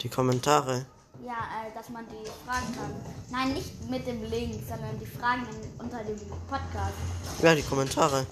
Die 0.00 0.08
Kommentare. 0.08 0.86
Ja, 1.22 1.32
äh, 1.32 1.74
dass 1.74 1.88
man 1.90 2.06
die 2.08 2.24
fragen 2.46 2.74
kann. 2.74 2.94
Nein, 3.30 3.52
nicht 3.52 3.88
mit 3.90 4.06
dem 4.06 4.22
Link, 4.24 4.54
sondern 4.66 4.98
die 4.98 5.06
Fragen 5.06 5.46
in, 5.50 5.80
unter 5.80 6.02
dem 6.02 6.18
Podcast. 6.48 6.94
Ja, 7.42 7.54
die 7.54 7.62
Kommentare. 7.62 8.26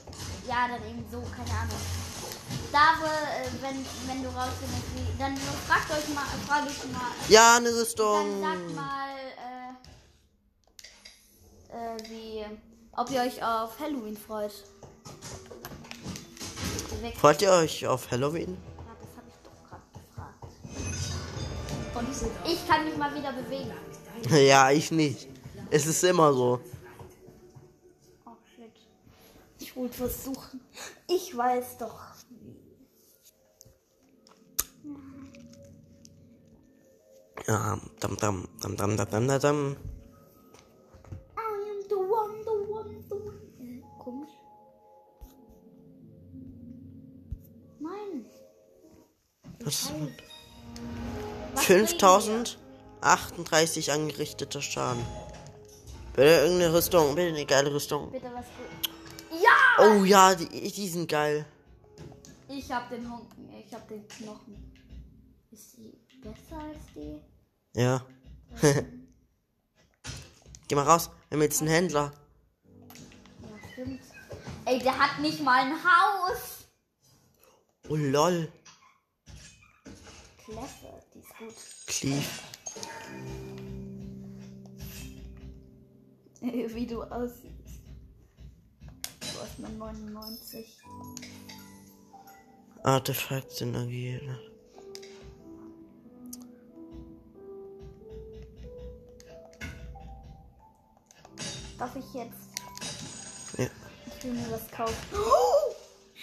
Ja, 0.46 0.68
dann 0.68 0.82
eben 0.88 1.04
so, 1.10 1.20
keine 1.36 1.50
Ahnung. 1.50 1.76
Da, 2.72 2.94
äh, 3.04 3.48
wenn, 3.60 3.84
wenn 4.06 4.22
du 4.22 4.28
rausfindest, 4.30 4.94
wie, 4.94 5.18
dann 5.18 5.36
fragt 5.66 5.90
euch 5.90 6.08
mal, 6.14 6.24
frage 6.46 6.68
ich 6.70 6.84
mal, 6.92 7.10
Ja, 7.28 7.56
eine 7.56 7.68
dann 7.70 7.78
Rüstung. 7.78 8.40
sagt 8.40 8.74
mal, 8.74 9.10
äh, 11.70 11.96
äh, 11.96 12.10
wie, 12.10 12.46
ob 12.96 13.10
ihr 13.10 13.20
euch 13.20 13.42
auf 13.42 13.78
Halloween 13.78 14.16
freut. 14.16 14.52
Weg. 17.02 17.16
Freut 17.16 17.42
ihr 17.42 17.50
euch 17.50 17.86
auf 17.86 18.10
Halloween? 18.10 18.56
Ja, 18.56 18.96
das 19.00 19.16
habe 19.16 19.28
ich 19.28 19.34
doch 19.44 19.68
gerade 19.68 19.82
gefragt. 19.92 20.44
Und 21.94 22.52
ich 22.52 22.68
kann 22.68 22.84
mich 22.84 22.96
mal 22.96 23.14
wieder 23.14 23.32
bewegen. 23.32 23.72
ja, 24.46 24.70
ich 24.70 24.90
nicht. 24.90 25.28
Es 25.70 25.86
ist 25.86 26.02
immer 26.04 26.32
so. 26.32 26.60
Oh 28.26 28.30
shit. 28.54 28.72
Ich 29.58 29.76
wollte 29.76 29.96
versuchen. 29.96 30.60
Ich 31.06 31.36
weiß 31.36 31.78
doch. 31.78 31.98
Ja, 37.46 37.78
dam, 38.00 38.16
dam, 38.16 38.48
dam, 38.60 38.76
dam, 38.76 38.96
dam, 38.96 39.10
dam, 39.10 39.40
dam, 39.40 39.76
Was 49.68 49.82
ist 49.82 49.90
Halt. 49.90 50.22
Was 51.52 51.68
reden 51.68 51.88
5038 51.88 53.92
angerichteter 53.92 54.62
Schaden. 54.62 55.04
Bitte 56.14 56.28
irgendeine 56.28 56.72
Rüstung, 56.72 57.14
bitte 57.14 57.28
eine 57.28 57.44
geile 57.44 57.74
Rüstung. 57.74 58.10
Bitte 58.10 58.30
was 58.32 58.46
gut. 58.46 58.64
Ja! 59.42 59.84
Oh 59.84 60.04
ja, 60.04 60.34
die, 60.34 60.48
die 60.48 60.88
sind 60.88 61.06
geil. 61.06 61.44
Ich 62.48 62.72
hab 62.72 62.88
den 62.88 63.12
Honken, 63.12 63.50
ich 63.62 63.74
hab 63.74 63.86
den 63.88 64.08
Knochen. 64.08 64.72
Ist 65.50 65.72
sie 65.72 65.98
besser 66.22 66.62
als 66.62 66.78
die? 66.94 67.20
Ja. 67.78 68.06
Geh 70.66 70.74
mal 70.76 70.84
raus, 70.84 71.10
wir 71.28 71.36
haben 71.36 71.42
jetzt 71.42 71.60
einen 71.60 71.70
Händler. 71.70 72.14
Ja, 73.42 73.48
stimmt. 73.74 74.00
Ey, 74.64 74.78
der 74.78 74.98
hat 74.98 75.20
nicht 75.20 75.42
mal 75.42 75.60
ein 75.60 75.74
Haus. 75.74 76.58
Oh 77.90 77.96
lol. 77.96 78.50
Klasse, 80.48 81.02
die 81.14 81.18
ist 81.18 81.36
gut. 81.36 81.54
Cleave. 81.86 82.24
Wie 86.74 86.86
du 86.86 87.02
aussiehst. 87.02 87.82
Du 89.20 89.40
hast 89.40 89.58
mal 89.58 89.70
99. 89.72 90.78
Artefakt 92.82 93.52
Synergie. 93.52 94.20
Darf 101.78 101.94
ich 101.94 102.14
jetzt? 102.14 102.32
Ja. 103.58 103.68
Ich 104.06 104.24
will 104.24 104.32
mir 104.32 104.48
das 104.48 104.70
kaufen. 104.70 104.94
Oh 105.12 105.67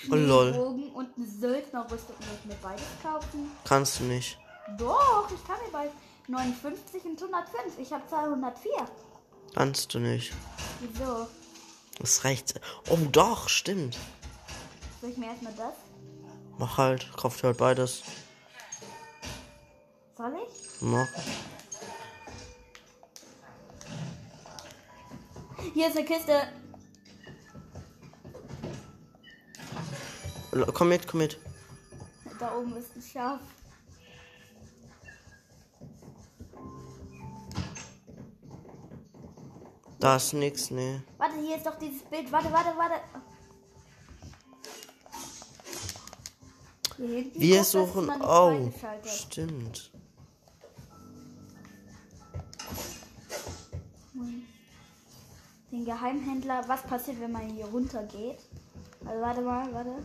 lol. 0.10 0.52
Bogen 0.54 0.92
und 0.92 1.10
eine 1.18 1.28
Söldnerrüstung. 1.28 2.16
Ich 2.20 2.46
mir 2.46 2.56
beides 2.62 2.86
kaufen? 3.02 3.52
Kannst 3.64 4.00
du 4.00 4.04
nicht. 4.04 4.38
Doch, 4.78 5.28
ich 5.34 5.48
kann 5.48 5.58
mir 5.66 5.72
beides. 5.72 5.94
59 6.28 7.06
und 7.06 7.22
105. 7.22 7.80
Ich 7.80 7.92
habe 7.94 8.04
204. 8.08 8.72
Kannst 9.54 9.94
du 9.94 10.00
nicht. 10.00 10.34
Wieso? 10.82 11.28
Das 12.00 12.24
reicht. 12.24 12.60
Oh 12.90 12.98
doch, 13.12 13.48
stimmt. 13.48 13.98
Soll 15.02 15.12
ich 15.12 15.18
mir 15.18 15.28
erstmal 15.28 15.54
das? 15.54 15.74
Mach 16.58 16.78
halt, 16.78 17.10
kauf 17.16 17.38
dir 17.38 17.48
halt 17.48 17.58
beides. 17.58 18.04
Soll 20.18 20.34
ich? 20.46 20.82
Mach. 20.82 21.08
Hier 25.74 25.88
ist 25.88 25.98
eine 25.98 26.06
Kiste. 26.06 26.48
Komm 30.74 30.90
mit, 30.90 31.06
komm 31.06 31.20
mit. 31.20 31.38
Da 32.40 32.56
oben 32.58 32.78
ist 32.78 32.96
ein 32.96 33.02
Schaf. 33.02 33.42
Da 40.00 40.16
ist 40.16 40.34
nix, 40.34 40.72
nee. 40.72 41.02
Warte, 41.18 41.36
hier 41.42 41.58
ist 41.58 41.66
doch 41.66 41.78
dieses 41.78 42.04
Bild. 42.04 42.32
Warte, 42.32 42.52
warte, 42.54 42.70
warte. 42.78 43.02
Wir 46.98 47.62
ist 47.62 47.72
suchen. 47.72 48.10
Oh, 48.22 48.72
stimmt. 49.04 49.92
Den 55.72 55.84
Geheimhändler. 55.84 56.64
Was 56.68 56.84
passiert, 56.84 57.20
wenn 57.20 57.34
man 57.34 57.50
hier 57.50 57.66
runter 57.66 58.04
geht? 58.04 58.40
Also 59.06 59.22
warte 59.22 59.42
mal, 59.42 59.74
warte. 59.74 59.96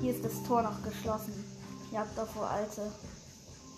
Hier 0.00 0.14
ist 0.14 0.24
das 0.24 0.42
Tor 0.44 0.62
noch 0.62 0.82
geschlossen. 0.82 1.44
Jagd 1.92 2.18
auf 2.18 2.30
vor 2.30 2.48
Alte. 2.48 2.90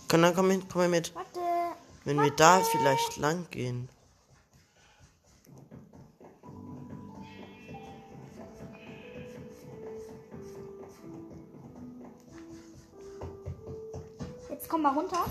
Komm, 0.09 0.23
dann 0.23 0.35
komm 0.35 0.49
mit, 0.49 0.69
komm 0.71 0.91
mit. 0.91 1.13
Warte. 1.15 1.41
Wenn 2.05 2.21
wir 2.21 2.31
da 2.31 2.61
vielleicht 2.61 3.17
lang 3.17 3.47
gehen. 3.51 3.89
Jetzt 14.49 14.69
komm 14.69 14.83
mal 14.83 14.95
runter. 14.95 15.25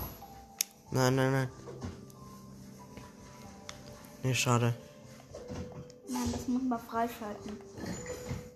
Nein, 0.90 1.14
nein, 1.14 1.32
nein. 1.32 1.48
Nee, 4.22 4.34
schade. 4.34 4.74
Nein, 6.08 6.32
das 6.32 6.48
muss 6.48 6.62
man 6.62 6.78
freischalten. 6.80 7.58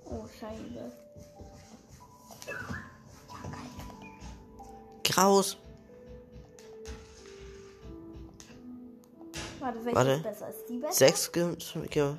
Oh, 0.05 0.27
Scheibe. 0.39 1.06
Graus. 5.17 5.57
Warte, 9.61 9.83
welche 9.83 9.97
Warte. 9.97 10.11
ist 10.11 10.23
besser? 10.23 10.49
Ist 10.51 10.67
die 10.69 10.77
besser? 10.77 10.93
Sechs, 10.93 11.33
ge- 11.33 12.15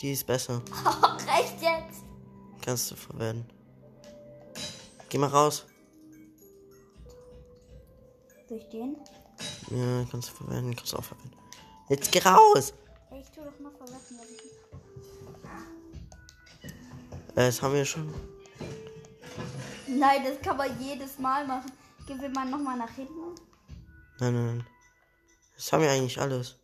die 0.00 0.12
ist 0.12 0.26
besser. 0.26 0.62
Recht 1.36 1.60
jetzt. 1.60 2.00
Kannst 2.64 2.90
du 2.90 2.96
verwenden. 2.96 3.46
Geh 5.10 5.18
mal 5.18 5.26
raus. 5.28 5.66
Durch 8.48 8.66
den? 8.70 8.96
Ja, 9.70 10.06
kannst 10.10 10.30
du 10.30 10.34
verwenden, 10.36 10.74
kannst 10.74 10.94
du 10.94 10.96
auch 10.96 11.04
verwenden. 11.04 11.36
Jetzt 11.90 12.10
geh 12.10 12.20
raus! 12.20 12.72
Ich 13.20 13.30
tu 13.32 13.42
doch 13.42 13.58
mal 13.60 13.70
ich- 14.24 14.48
Äh, 17.36 17.46
das 17.46 17.60
haben 17.60 17.74
wir 17.74 17.84
schon. 17.84 18.14
Nein, 19.86 20.24
das 20.24 20.40
kann 20.40 20.56
man 20.56 20.70
jedes 20.80 21.18
Mal 21.18 21.46
machen. 21.46 21.70
Gehen 22.08 22.22
wir 22.22 22.30
mal 22.30 22.48
nochmal 22.48 22.78
nach 22.78 22.90
hinten. 22.90 23.34
Nein, 24.18 24.32
nein, 24.32 24.46
nein. 24.56 24.66
Das 25.56 25.70
haben 25.70 25.82
wir 25.82 25.90
eigentlich 25.90 26.18
alles. 26.18 26.58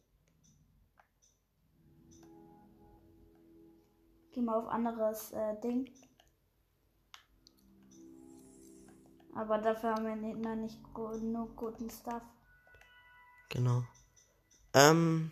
Gehen 4.32 4.46
wir 4.46 4.56
auf 4.56 4.68
anderes 4.68 5.32
äh, 5.32 5.60
Ding. 5.60 5.92
Aber 9.34 9.58
dafür 9.58 9.90
haben 9.94 10.06
wir 10.06 10.16
nicht, 10.16 10.38
noch 10.38 10.56
nicht 10.56 10.82
gu- 10.94 11.18
nur 11.18 11.54
guten 11.54 11.90
Stuff. 11.90 12.22
Genau. 13.50 13.82
Ähm. 14.72 15.30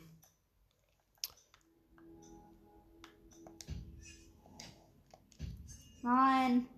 Nein. 6.02 6.68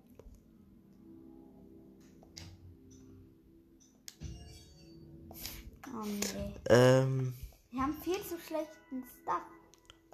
Oh 5.95 6.05
nee. 6.05 6.53
Ähm. 6.69 7.33
Wir 7.71 7.81
haben 7.81 7.93
viel 8.01 8.21
zu 8.21 8.37
schlechten 8.39 9.03
Stuff. 9.21 9.41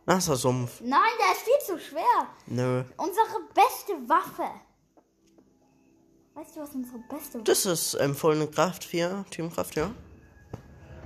Nasser 0.06 0.36
Sumpf. 0.36 0.82
Nein, 0.82 1.00
der 1.20 1.32
ist 1.36 1.41
viel 1.44 1.78
zu 1.78 1.80
schwer. 1.84 2.28
Nö. 2.48 2.84
Unsere 2.98 3.39
beste 3.54 3.94
Waffe. 4.10 4.50
Weißt 6.34 6.56
du, 6.56 6.62
was 6.62 6.74
unsere 6.76 6.98
beste 7.10 7.34
Waffe 7.36 7.44
Das 7.44 7.65
ist 7.65 7.94
empfohlene 7.96 8.48
Kraft 8.48 8.84
4, 8.84 9.26
Teamkraft, 9.30 9.76
ja. 9.76 9.91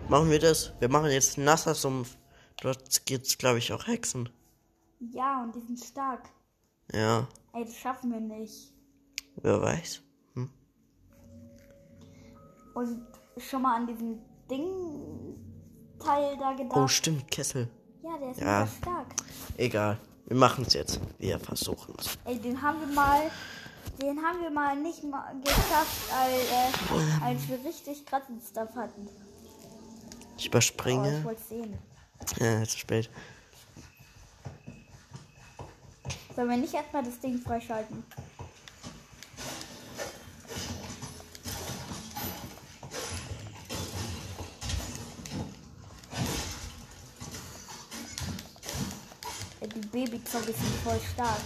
Machen 0.08 0.30
wir 0.30 0.40
das. 0.40 0.72
Wir 0.80 0.90
machen 0.90 1.10
jetzt 1.12 1.38
Nasser 1.38 1.74
Sumpf. 1.76 2.16
Dort 2.62 3.06
gibt's, 3.06 3.38
glaube 3.38 3.58
ich, 3.58 3.74
auch 3.74 3.86
Hexen. 3.88 4.30
Ja, 5.00 5.44
und 5.44 5.54
die 5.56 5.62
sind 5.62 5.80
stark. 5.80 6.30
Ja, 6.94 7.28
Ey, 7.54 7.66
das 7.66 7.76
schaffen 7.76 8.12
wir 8.12 8.20
nicht. 8.20 8.74
wer 9.38 9.62
weiß. 9.62 10.02
Und 12.76 13.06
schon 13.38 13.62
mal 13.62 13.76
an 13.78 13.88
diesen 13.88 14.22
Ding-Teil 14.50 16.38
da 16.38 16.54
gedacht. 16.54 16.78
Oh, 16.78 16.88
stimmt, 16.88 17.30
Kessel. 17.30 17.68
ja, 18.04 18.18
der 18.18 18.32
ist 18.32 18.40
Ja. 18.40 18.60
mega 18.60 18.68
stark. 18.82 19.08
Egal. 19.58 19.98
Wir 20.28 20.38
machen's 20.38 20.74
jetzt. 20.74 21.00
Wir 21.20 21.40
versuchen's. 21.40 22.18
Ey, 22.26 22.40
den 22.40 22.60
haben 22.62 22.80
wir 22.80 22.88
mal, 22.96 23.30
den 24.02 24.18
haben 24.22 24.42
wir 24.42 24.50
mal 24.50 24.76
nicht 24.76 25.04
mal 25.04 25.34
geschafft, 25.44 26.12
als, 26.12 26.34
äh, 26.92 27.24
als 27.24 27.48
wir 27.48 27.64
richtig 27.64 28.06
krassen 28.06 28.42
Stuff 28.42 28.76
hatten. 28.76 29.08
Ich 29.08 29.12
Oh, 29.12 30.36
ich 30.38 30.46
überspringe. 30.48 31.24
wollte 31.24 31.42
sehen. 31.44 31.78
ja, 32.40 32.64
zu 32.64 32.78
spät. 32.80 33.10
Sollen 36.36 36.50
wir 36.50 36.58
nicht 36.58 36.74
erstmal 36.74 37.04
das 37.04 37.20
Ding 37.20 37.38
freischalten? 37.40 38.04
Ey, 49.62 49.70
Babyzocke 50.36 50.54
sind 50.54 50.76
voll 50.84 51.00
stark. 51.14 51.40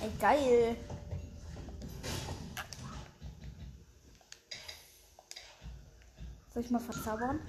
Ey, 0.00 0.10
geil. 0.20 0.76
Soll 6.52 6.62
ich 6.64 6.70
mal 6.70 6.80
verzaubern? 6.80 7.40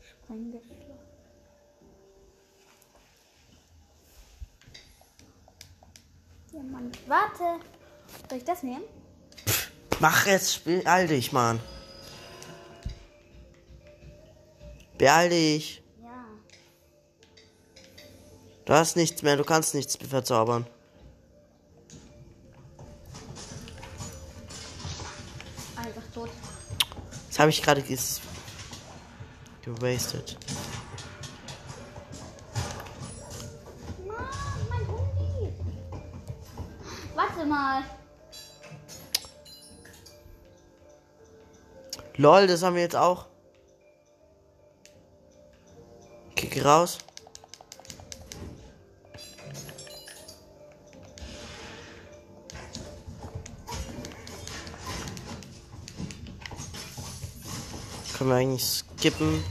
Sprenggeschlagen. 0.00 0.98
Diamant. 6.50 7.08
Warte. 7.08 7.60
Soll 8.28 8.38
ich 8.38 8.44
das 8.44 8.62
nehmen? 8.62 8.82
Mach 10.00 10.26
jetzt, 10.26 10.64
beeil 10.64 11.06
dich, 11.06 11.32
Mann. 11.32 11.60
Beeil 14.98 15.30
dich. 15.30 15.82
Ja. 16.02 16.24
Du 18.64 18.72
hast 18.72 18.96
nichts 18.96 19.22
mehr, 19.22 19.36
du 19.36 19.44
kannst 19.44 19.74
nichts 19.74 19.96
verzaubern. 19.96 20.66
Einfach 25.76 26.02
tot. 26.12 26.30
Das 27.28 27.38
habe 27.38 27.50
ich 27.50 27.62
gerade 27.62 27.82
ges 27.82 28.20
gewastet. 29.62 30.36
Lol, 42.18 42.46
das 42.46 42.62
haben 42.62 42.76
wir 42.76 42.82
jetzt 42.82 42.96
auch. 42.96 43.26
Kick 46.34 46.64
raus. 46.64 46.98
Können 58.16 58.30
wir 58.30 58.36
eigentlich 58.36 58.64
skippen? 58.64 59.44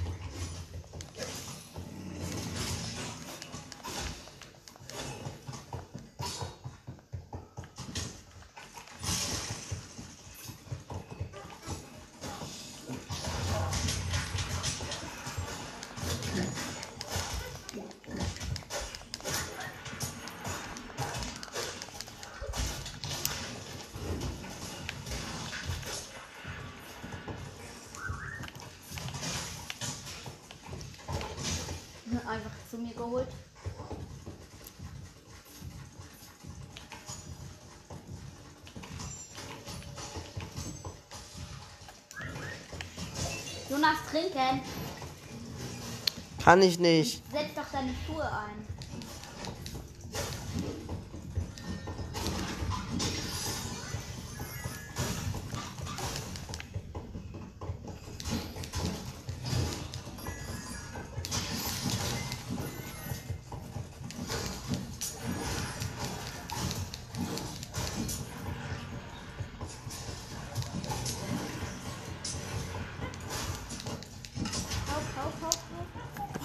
Kann 46.46 46.62
ich 46.62 46.78
nicht. 46.78 47.24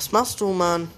Was 0.00 0.12
machst 0.12 0.40
du, 0.40 0.48
Mann? 0.48 0.90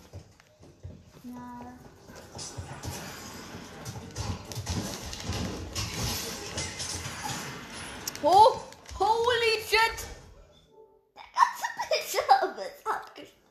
Oh, 8.23 8.61
holy 9.01 9.55
shit! 9.67 10.07
Der 11.17 11.25
ganze 11.35 11.67
Bildschirm 11.91 12.59
ist 12.59 12.87
abgeschnitten. 12.87 13.43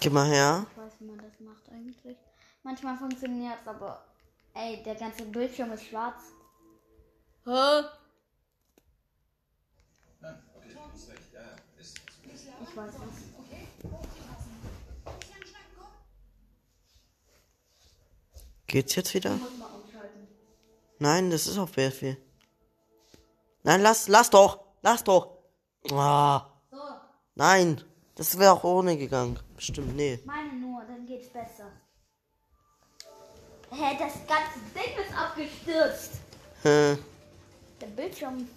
Geh 0.00 0.08
mal 0.08 0.26
her. 0.26 0.66
Ich 0.70 0.78
weiß, 0.78 0.92
wie 1.00 1.04
man 1.04 1.18
das 1.18 1.38
macht 1.40 1.68
eigentlich. 1.70 2.16
Manchmal 2.62 2.96
funktioniert 2.96 3.58
es, 3.60 3.68
aber 3.68 4.02
ey, 4.54 4.82
der 4.82 4.94
ganze 4.94 5.26
Bildschirm 5.26 5.70
ist 5.72 5.84
schwarz. 5.84 6.32
Hä? 7.46 7.84
Ich 12.62 12.76
weiß 12.76 12.92
nicht. 12.92 13.34
Geht's 18.66 18.94
jetzt 18.96 19.14
wieder? 19.14 19.38
Nein, 20.98 21.30
das 21.30 21.46
ist 21.46 21.58
auf 21.58 21.72
Befehl. 21.72 22.16
Nein, 23.62 23.82
lass, 23.82 24.08
lass 24.08 24.30
doch. 24.30 24.64
Lass 24.82 25.04
doch. 25.04 25.38
Ah. 25.92 26.46
So, 26.70 26.78
Nein, 27.34 27.82
das 28.14 28.38
wäre 28.38 28.52
auch 28.52 28.64
ohne 28.64 28.96
gegangen. 28.96 29.38
Bestimmt, 29.54 29.94
nee. 29.94 30.18
meine 30.24 30.54
nur, 30.54 30.82
dann 30.84 31.06
geht's 31.06 31.28
besser. 31.28 31.70
Hä, 33.70 33.96
das 33.98 34.14
ganze 34.26 34.58
Ding 34.74 35.04
ist 35.04 35.16
abgestürzt. 35.16 36.12
Hä? 36.62 36.96
Der 37.84 37.90
Bildschirm. 37.90 38.48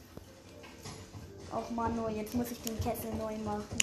Auch 1.52 1.70
mal 1.72 1.92
nur, 1.92 2.10
jetzt 2.10 2.34
muss 2.34 2.50
ich 2.50 2.62
den 2.62 2.80
Kessel 2.80 3.14
neu 3.16 3.36
machen. 3.44 3.78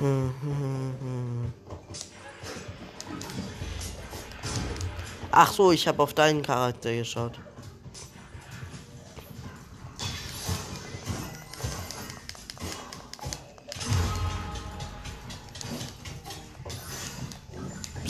Ach 5.30 5.52
so, 5.52 5.70
ich 5.70 5.86
habe 5.86 6.02
auf 6.02 6.14
deinen 6.14 6.40
Charakter 6.40 6.94
geschaut. 6.94 7.38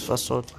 Was 0.07 0.25
tot. 0.27 0.55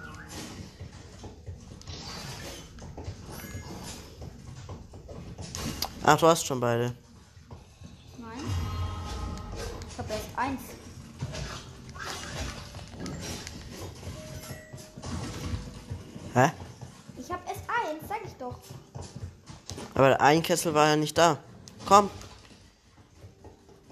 Ach, 6.05 6.17
du 6.17 6.27
hast 6.27 6.45
schon 6.45 6.59
beide. 6.59 6.93
Nein. 8.17 8.43
Ich 9.89 9.97
habe 9.97 10.11
erst 10.11 10.25
eins. 10.35 10.61
Hä? 16.33 16.51
Ich 17.17 17.31
habe 17.31 17.41
erst 17.47 17.61
eins, 17.69 18.09
sag 18.09 18.17
ich 18.25 18.33
doch. 18.33 18.59
Aber 19.95 20.19
ein 20.19 20.43
Kessel 20.43 20.73
war 20.73 20.87
ja 20.89 20.95
nicht 20.97 21.17
da. 21.17 21.37
Komm. 21.85 22.09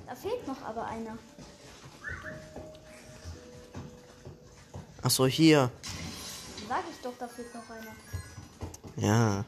Da 0.06 0.16
fehlt 0.16 0.46
noch 0.48 0.62
aber 0.64 0.86
einer. 0.86 1.18
Ach 5.02 5.10
so, 5.10 5.28
hier. 5.28 5.72
Sag 6.68 6.84
ich 6.92 7.02
doch, 7.02 7.14
da 7.18 7.28
fehlt 7.28 7.54
noch 7.56 7.70
einer. 7.70 7.96
Ja. 8.98 9.46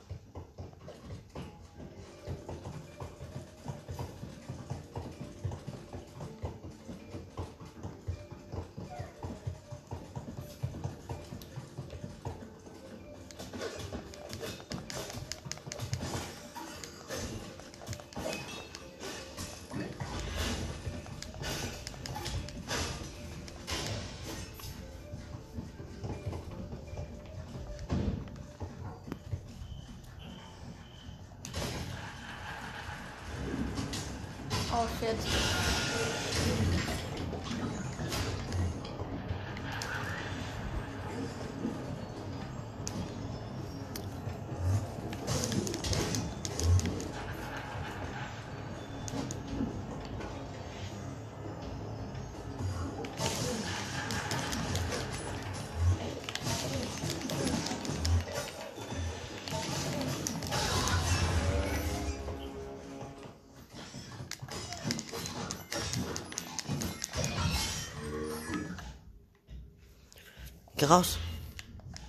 Geh 70.84 70.90
raus. 70.90 71.18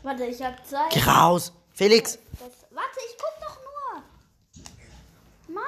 Warte, 0.03 0.25
ich 0.25 0.43
hab 0.43 0.67
Zeit. 0.67 0.91
Geh 0.91 1.01
raus. 1.09 1.53
Felix. 1.75 2.19
Das, 2.33 2.41
warte, 2.73 2.99
ich 3.09 3.17
guck 3.17 3.35
doch 3.41 3.57
nur. 5.47 5.55
Mann! 5.55 5.65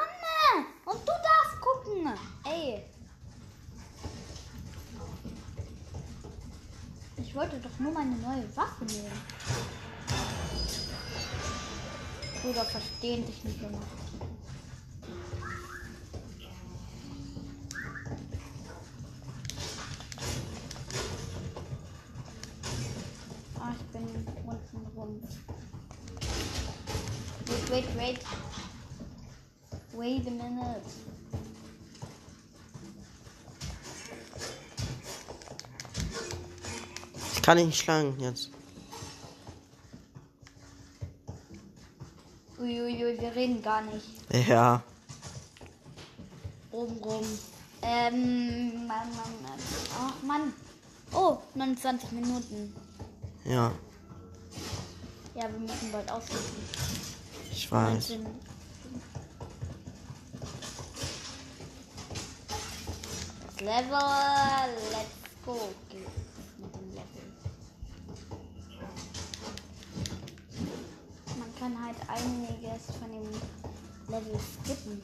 äh, 0.57 0.91
Und 0.91 1.01
du 1.03 1.13
darfst 1.13 1.61
gucken. 1.61 2.13
Ey. 2.45 2.83
Ich 7.19 7.33
wollte 7.33 7.59
doch 7.59 7.79
nur 7.79 7.93
meine 7.93 8.17
neue 8.17 8.57
Waffe 8.57 8.85
nehmen. 8.87 9.13
Bruder, 12.43 12.65
verstehen 12.65 13.25
dich 13.25 13.45
nicht 13.45 13.63
immer. 13.63 13.83
Ah, 23.61 23.73
ich 23.79 23.87
bin 23.93 24.07
unten 24.47 24.87
rum. 24.97 25.21
Wait, 27.47 27.71
wait, 27.71 27.97
wait. 27.97 28.19
Wait 29.95 30.27
a 30.27 30.31
minute. 30.31 30.83
Ich 37.35 37.36
kann 37.47 37.59
dich 37.59 37.67
nicht 37.67 37.81
schlagen 37.81 38.19
jetzt. 38.19 38.51
Uiuiui, 42.59 43.21
wir 43.21 43.37
reden 43.37 43.63
gar 43.63 43.83
nicht. 43.83 44.05
Ja. 44.49 44.83
Oben 46.73 46.97
rum. 46.97 47.25
Ähm, 47.83 48.89
Mann, 48.89 49.09
Mann, 49.11 49.43
Mann. 49.45 49.61
Ach, 49.97 50.23
Mann. 50.25 50.53
Oh, 51.13 51.39
29 51.55 52.11
Minuten. 52.11 52.75
Ja. 53.45 53.71
Ja, 55.37 55.43
wir 55.43 55.61
müssen 55.61 55.93
bald 55.93 56.11
ausschließen. 56.11 56.57
Ich 57.53 57.71
weiß. 57.71 58.09
19. 58.11 58.27
Das 63.47 63.61
Level, 63.61 63.99
let's 64.91 65.45
go. 65.45 65.61
geht's 65.89 66.11
mit 66.59 66.75
dem 66.75 66.91
Level. 66.91 67.27
Man 71.39 71.55
kann 71.67 71.85
halt 71.85 71.97
einiges 72.09 72.97
von 73.01 73.11
dem 73.11 73.29
Level 74.09 74.39
skippen. 74.39 75.03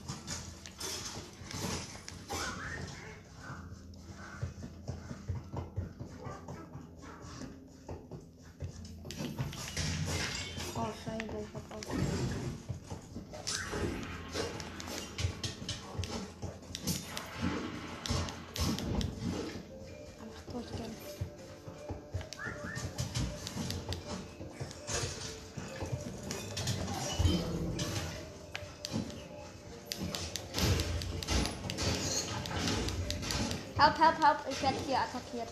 Ich 34.62 34.68
werde 34.68 34.84
hier 34.86 34.98
attackiert. 34.98 35.48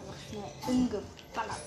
Einfach 0.00 0.14
schnell 0.28 0.74
umgeballert. 0.74 1.60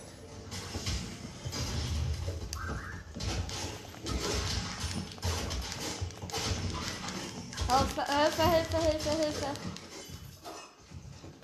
Hilfe, 7.67 8.43
Hilfe, 8.49 8.77
Hilfe, 8.77 9.09
Hilfe. 9.09 9.45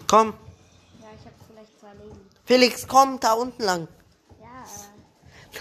Komm. 0.07 0.33
Ja, 0.99 1.07
ich 1.19 1.25
hab 1.25 1.33
vielleicht 1.47 1.79
zwei 1.79 1.93
Leben. 1.93 2.29
Felix, 2.45 2.87
komm 2.87 3.19
da 3.19 3.33
unten 3.33 3.61
lang. 3.61 3.87
Ja, 4.41 4.65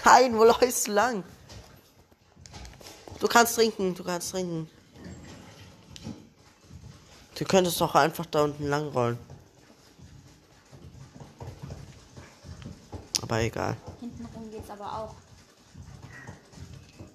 Nein, 0.05 0.35
wo 0.35 0.45
läufst 0.45 0.87
du 0.87 0.93
lang? 0.93 1.23
Du 3.19 3.27
kannst 3.27 3.55
trinken, 3.55 3.93
du 3.93 4.03
kannst 4.03 4.31
trinken. 4.31 4.67
Du 7.35 7.45
könntest 7.45 7.79
doch 7.81 7.93
einfach 7.93 8.25
da 8.25 8.45
unten 8.45 8.67
lang 8.67 8.87
rollen. 8.89 9.32
Aber 13.33 13.41
egal. 13.41 13.75
hinten 13.99 14.25
rum 14.27 14.51
geht's 14.51 14.69
aber 14.69 14.85
auch. 14.85 15.15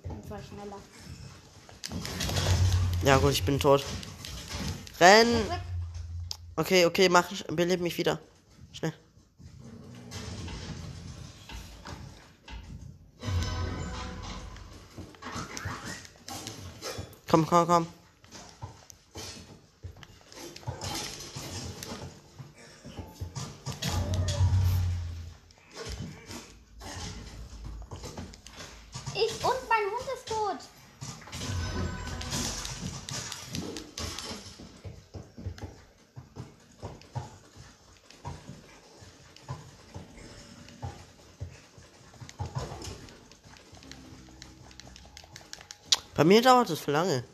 Und 0.08 0.26
zwar 0.26 0.40
schneller. 0.42 0.76
Ja 3.04 3.18
gut, 3.18 3.30
ich 3.30 3.44
bin 3.44 3.60
tot. 3.60 3.84
Renn! 4.98 5.28
Okay, 6.56 6.86
okay, 6.86 7.08
mach, 7.08 7.30
beleb 7.52 7.80
mich 7.80 7.96
wieder. 7.96 8.18
Schnell. 8.72 8.92
Komm, 17.28 17.46
komm, 17.46 17.66
komm. 17.68 17.86
Mir 46.28 46.42
dauert 46.42 46.68
es 46.68 46.78
für 46.78 46.92
lange. 46.92 47.24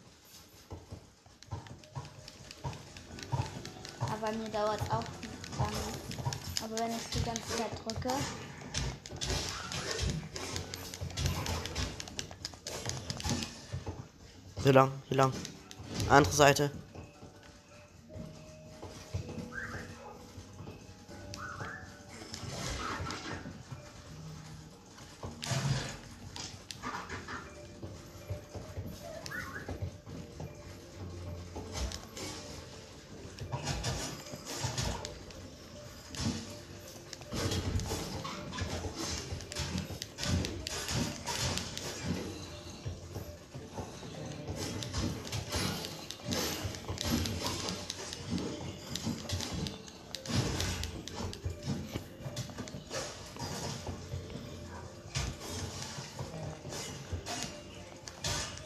Aber 4.01 4.33
mir 4.33 4.49
dauert 4.49 4.81
es 4.81 4.91
auch 4.91 5.05
lange. 5.59 5.85
Aber 6.63 6.79
wenn 6.79 6.91
ich 6.93 7.07
die 7.13 7.23
ganze 7.25 7.43
Zeit 7.57 7.73
drücke. 7.85 8.11
Hier 14.63 14.73
lang, 14.73 14.93
hier 15.09 15.17
lang. 15.17 15.33
Andere 16.09 16.33
Seite. 16.33 16.71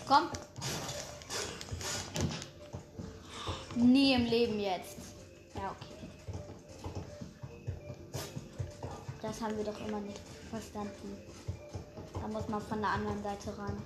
Komm. 0.08 0.30
Nie 3.74 4.14
im 4.14 4.24
Leben 4.24 4.58
jetzt. 4.58 4.96
Ja, 5.54 5.70
okay. 5.70 6.10
Das 9.20 9.40
haben 9.42 9.56
wir 9.58 9.64
doch 9.64 9.78
immer 9.86 10.00
nicht 10.00 10.20
verstanden. 10.48 11.18
Da 12.14 12.26
muss 12.28 12.48
man 12.48 12.62
von 12.62 12.80
der 12.80 12.90
anderen 12.90 13.22
Seite 13.22 13.56
ran. 13.58 13.76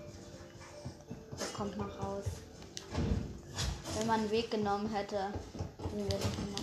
Da 1.37 1.45
kommt 1.57 1.77
man 1.77 1.91
raus. 1.91 2.27
Wenn 3.99 4.07
man 4.07 4.21
einen 4.21 4.31
Weg 4.31 4.51
genommen 4.53 4.89
hätte, 4.95 5.33
den 5.91 6.09
wir 6.09 6.19
nicht 6.19 6.37
genommen 6.37 6.62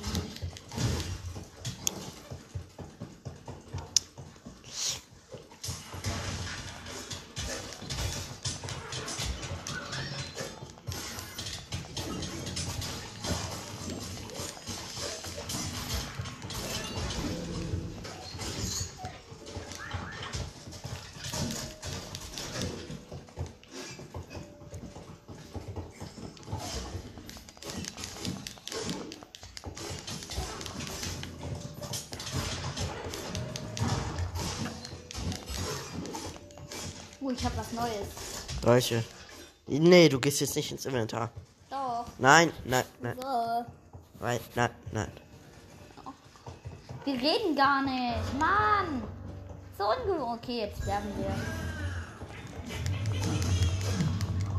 Neues. 37.79 38.07
Solche. 38.63 39.03
Nee, 39.67 40.09
du 40.09 40.19
gehst 40.19 40.41
jetzt 40.41 40.55
nicht 40.55 40.71
ins 40.71 40.85
Inventar. 40.85 41.29
Doch. 41.69 42.05
Nein, 42.17 42.51
nein, 42.65 42.83
nein, 43.01 43.15
So. 43.21 43.65
nein, 44.19 44.39
nein, 44.55 44.69
nein. 44.91 45.11
Wir 47.05 47.13
reden 47.13 47.55
gar 47.55 47.81
nicht. 47.83 48.33
Mann. 48.39 49.03
So 49.77 49.85
ungewohnt. 49.89 50.41
Okay, 50.43 50.59
jetzt 50.61 50.81
sterben 50.81 51.07
wir. 51.17 51.35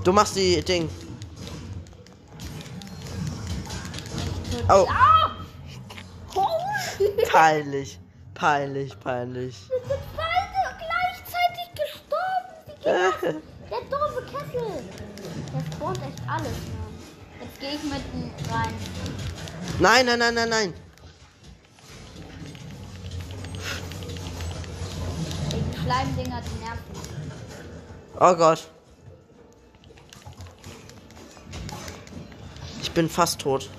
Du 0.05 0.13
machst 0.13 0.37
die 0.37 0.63
Ding. 0.63 0.89
Oh, 4.69 4.87
Ah! 4.89 5.31
Oh! 6.35 6.47
peinlich. 7.31 7.99
Peinlich, 8.35 8.99
peinlich. 9.01 9.57
Wir 9.69 9.79
sind 9.97 10.01
beide 10.17 10.77
gleichzeitig 10.79 11.69
gestorben. 11.75 12.55
Wie 12.67 12.73
geht 12.73 12.79
das? 12.79 12.80
Der 12.91 13.81
doofe 13.91 14.23
Kessel. 14.27 14.83
Der 15.53 15.75
spawnt 15.75 15.99
echt 15.99 16.21
alles, 16.29 16.47
Mann. 16.47 16.95
Jetzt 17.41 17.61
gehe 17.61 17.75
ich 17.75 17.83
mitten 17.85 18.33
rein. 18.53 18.75
Nein, 19.79 20.07
nein, 20.07 20.19
nein, 20.19 20.35
nein, 20.35 20.49
nein. 20.49 20.75
Die 25.53 25.79
Schleimdinger, 25.83 26.41
die 26.43 26.65
nerven. 26.65 26.85
Oh 28.19 28.35
Gott. 28.35 28.69
Ich 32.83 32.91
bin 32.91 33.09
fast 33.09 33.41
tot. 33.41 33.71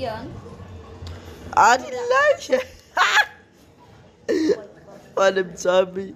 Probieren? 0.00 0.34
Ah, 1.54 1.76
die 1.76 1.92
Leiche. 1.92 2.60
Von 5.14 5.34
dem 5.34 5.56
Zombie. 5.56 6.14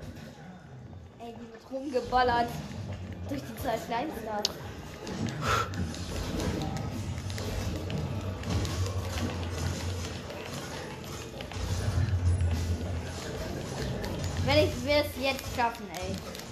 Ey, 1.18 1.34
die 1.34 1.52
wird 1.52 1.70
rumgeballert. 1.70 2.48
Durch 3.28 3.40
die 3.42 3.56
zwei 3.62 3.76
Kleinstars. 3.76 4.42
Wenn 14.46 14.58
ich 14.58 14.70
es 14.86 15.22
jetzt 15.22 15.56
schaffen, 15.56 15.86
ey. 15.94 16.43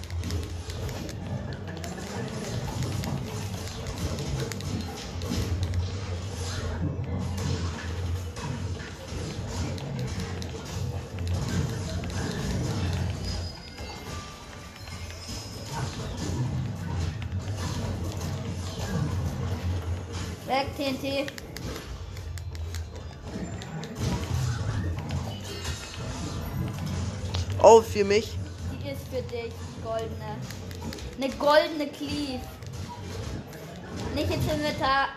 Oh, 27.75 27.81
für 27.81 28.03
mich. 28.03 28.37
Die 28.71 28.91
ist 28.91 29.01
für 29.07 29.23
dich, 29.23 29.51
goldene. 29.83 30.37
Eine 31.17 31.29
goldene 31.37 31.87
Cleave. 31.87 32.39
Nicht 34.13 34.29
ins 34.29 34.45
Inventar. 34.45 35.07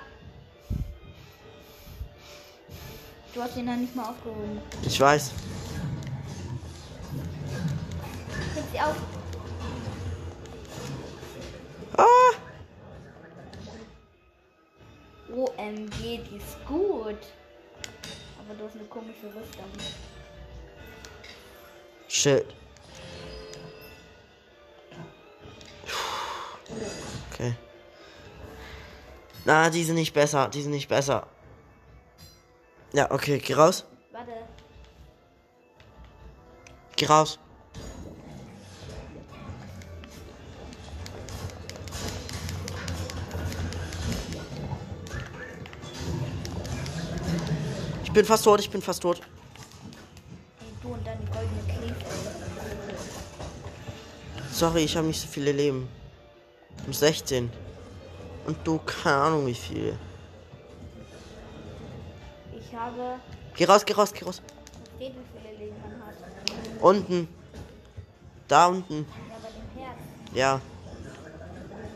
Du 3.35 3.43
hast 3.43 3.59
ihn 3.59 3.67
dann 3.67 3.83
nicht 3.83 3.95
mal 3.95 4.09
aufgehoben. 4.09 4.63
Ich 4.87 4.99
weiß. 4.99 5.33
Heb 8.55 8.65
sie 8.73 8.81
auf. 8.81 8.97
Ah! 11.99 12.33
OMG, 15.31 15.99
die 16.01 16.37
ist 16.39 16.67
gut. 16.67 17.21
Aber 18.39 18.55
du 18.59 18.65
hast 18.65 18.77
eine 18.77 18.85
komische 18.85 19.27
Rüstung. 19.27 20.06
Shit. 22.17 22.47
Okay. 27.31 27.55
Na, 29.45 29.69
die 29.69 29.85
sind 29.85 29.97
nicht 29.97 30.15
besser. 30.15 30.49
Die 30.49 30.63
sind 30.63 30.71
nicht 30.71 30.89
besser. 30.89 31.27
Ja, 32.95 33.11
okay, 33.11 33.39
geh 33.39 33.53
raus. 33.53 33.85
Warte. 34.13 34.33
Geh 36.97 37.05
raus. 37.05 37.39
Ich 48.05 48.13
bin 48.13 48.25
fast 48.25 48.45
tot, 48.45 48.61
ich 48.61 48.71
bin 48.71 48.81
fast 48.81 49.03
tot. 49.03 49.21
Sorry, 54.57 54.85
ich 54.85 54.97
habe 54.97 55.07
nicht 55.07 55.21
so 55.21 55.29
viele 55.29 55.53
Leben. 55.53 55.87
Um 56.87 56.93
16. 56.95 57.51
Und 58.47 58.57
du, 58.67 58.79
keine 58.79 59.17
Ahnung 59.17 59.47
wie 59.47 59.53
viele. 59.53 59.99
Ich 62.59 62.75
habe. 62.75 63.21
Geh 63.55 63.67
raus, 63.67 63.85
geh 63.85 63.93
raus, 63.93 64.15
geh 64.15 64.25
raus. 64.25 64.41
Wie 64.99 65.13
viele 65.13 65.59
Leben 65.59 65.77
man 65.83 66.07
hat. 66.07 66.15
Unten. 66.81 67.29
Da 68.49 68.69
unten. 68.69 69.05
Ja, 69.29 69.37
bei 69.43 69.51
dem 69.51 69.85
Herz. 69.85 69.99
Ja. 70.33 70.61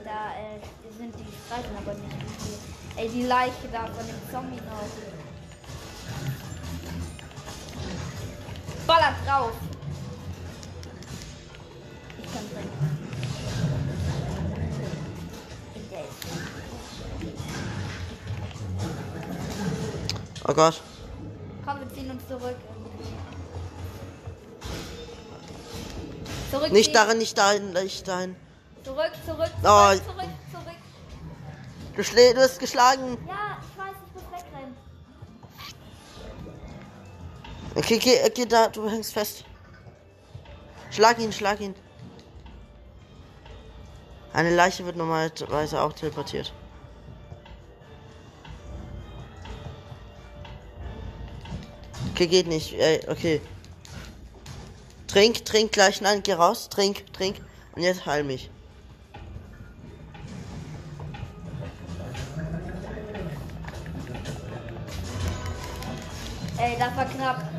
Da 0.05 0.33
äh, 0.35 0.99
sind 0.99 1.15
die 1.19 1.33
Streifen 1.47 1.77
aber 1.79 1.95
nicht 1.95 2.13
viel. 2.13 2.59
Ey, 2.99 3.09
die 3.09 3.23
Leiche 3.23 3.69
da 3.73 3.87
von 3.87 4.07
dem 4.07 4.31
Zombie 4.31 4.57
noch. 4.57 4.85
Ballert 8.87 9.15
drauf. 9.27 9.53
Oh 20.49 20.55
Gott. 20.55 20.81
Komm, 21.65 21.81
wir 21.81 21.89
ziehen 21.95 22.11
uns 22.11 22.27
zurück. 22.27 22.57
Zurück. 26.51 26.73
Nicht 26.73 26.95
darin, 26.95 27.19
nicht 27.19 27.37
dahin, 27.39 27.73
nicht 27.73 28.09
dahin. 28.09 28.37
Zurück, 28.85 29.13
zurück, 29.25 29.51
zurück, 29.63 29.65
Oh. 29.65 29.93
zurück, 29.95 30.29
zurück. 30.51 30.77
Du, 31.95 32.03
schlä- 32.03 32.35
du 32.35 32.41
hast 32.41 32.59
geschlagen. 32.59 33.19
Ja, 33.29 33.59
ich 33.61 33.79
weiß, 33.79 33.95
ich 34.07 34.15
muss 34.15 34.25
wegrennen. 34.33 34.77
Okay, 37.75 37.99
geh, 37.99 38.31
geh 38.31 38.47
da, 38.47 38.69
du 38.69 38.89
hängst 38.91 39.13
fest. 39.13 39.45
Schlag 40.91 41.19
ihn, 41.19 41.33
schlag 41.33 41.61
ihn. 41.61 41.75
Eine 44.33 44.55
Leiche 44.55 44.85
wird 44.87 44.97
normalerweise 44.97 45.81
auch 45.81 45.93
teleportiert. 45.93 46.53
Okay, 52.13 52.27
geht 52.27 52.47
nicht. 52.47 52.75
Ey, 52.75 53.01
okay. 53.09 53.41
Trink, 55.09 55.45
trink 55.45 55.73
gleich. 55.73 56.01
Nein, 56.01 56.23
geh 56.23 56.35
raus. 56.35 56.69
Trink, 56.69 57.13
trink. 57.13 57.41
Und 57.73 57.83
jetzt 57.83 58.07
heil 58.07 58.25
mich. 58.25 58.51
Ey, 66.59 66.77
das 66.79 66.95
war 66.95 67.07
knapp. 67.07 67.50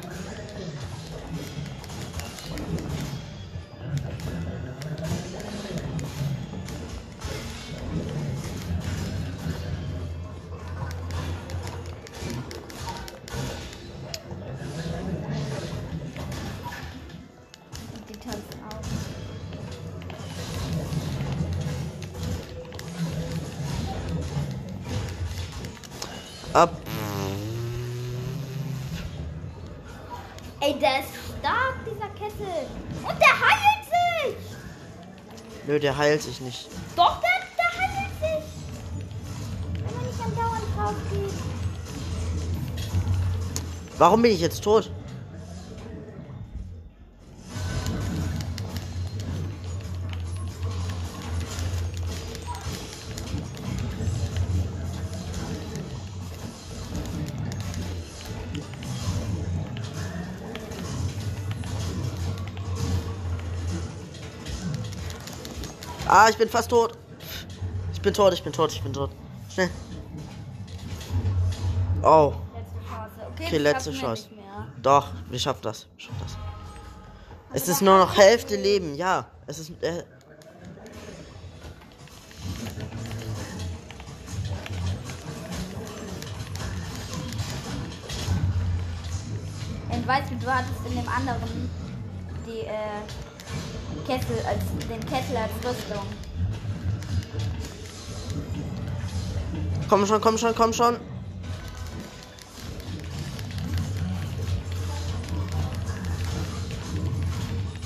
Nö, 35.71 35.79
der 35.79 35.95
heilt 35.95 36.21
sich 36.21 36.41
nicht. 36.41 36.67
Doch, 36.97 37.21
der, 37.21 37.29
der 37.57 37.71
heilt 37.79 38.11
sich. 38.19 38.43
Wenn 39.73 39.95
man 39.95 40.05
nicht 40.05 40.19
andauernd 40.21 40.63
drauf 40.75 40.95
geht. 41.09 41.33
Warum 43.97 44.21
bin 44.21 44.31
ich 44.33 44.41
jetzt 44.41 44.61
tot? 44.61 44.91
Ah, 66.13 66.27
ich 66.29 66.37
bin 66.37 66.49
fast 66.49 66.69
tot. 66.69 66.97
Ich 67.93 68.01
bin 68.01 68.13
tot, 68.13 68.33
ich 68.33 68.43
bin 68.43 68.51
tot, 68.51 68.69
ich 68.73 68.83
bin 68.83 68.91
tot. 68.91 69.11
Schnell. 69.49 69.69
Oh. 72.03 72.33
Letzte 72.53 72.79
Chance. 72.89 73.11
Okay, 73.31 73.57
letzte 73.57 73.93
Chance. 73.93 74.29
Doch, 74.81 75.07
wir 75.29 75.39
schaffen 75.39 75.61
das. 75.61 75.87
Wir 75.95 76.05
schaffen 76.05 76.19
das. 76.21 76.37
Es 77.53 77.69
ist 77.69 77.81
nur 77.81 77.97
noch 77.97 78.17
Hälfte 78.17 78.57
Leben, 78.57 78.95
ja. 78.95 79.25
Es 79.47 79.59
ist. 79.59 79.71
Äh, 79.81 80.03
weißt 90.05 90.29
du, 90.29 90.35
du 90.35 90.53
hattest 90.53 90.85
in 90.85 90.97
dem 90.97 91.07
anderen 91.07 91.69
die 92.45 92.65
äh, 92.67 93.30
Kessel 94.05 94.43
als 94.45 94.63
den 94.89 94.99
Kessel 95.05 95.37
als 95.37 95.53
Rüstung. 95.63 96.05
komm 99.91 100.05
schon, 100.05 100.21
komm 100.21 100.37
schon, 100.37 100.55
komm 100.55 100.71
schon. 100.71 100.95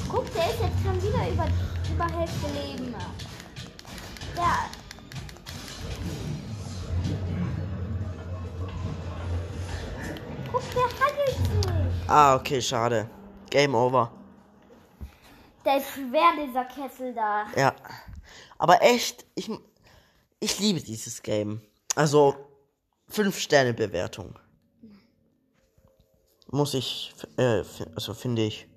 Guck, 0.07 0.33
der 0.35 0.43
ist 0.43 0.59
jetzt 0.61 0.83
schon 0.83 1.01
wieder 1.01 1.29
über, 1.33 1.47
über 1.91 2.19
Hälfte 2.19 2.47
Leben. 2.53 2.93
Ja. 4.37 4.69
Guck, 10.51 10.63
der 10.75 10.83
handelt 10.83 11.37
sich. 11.37 12.07
Ah, 12.07 12.35
okay, 12.35 12.61
schade. 12.61 13.09
Game 13.49 13.73
over. 13.73 14.11
Der 15.65 15.77
ist 15.77 15.87
schwer, 15.93 16.45
dieser 16.45 16.65
Kessel 16.65 17.13
da. 17.13 17.47
Ja. 17.55 17.75
Aber 18.57 18.81
echt, 18.81 19.25
ich, 19.35 19.49
ich 20.39 20.59
liebe 20.59 20.79
dieses 20.79 21.23
Game. 21.23 21.61
Also, 21.95 22.35
5 23.09 23.37
Sterne 23.37 23.73
Bewertung. 23.73 24.37
Muss 26.51 26.73
ich, 26.75 27.13
äh, 27.37 27.63
also 27.95 28.13
finde 28.13 28.43
ich 28.43 28.67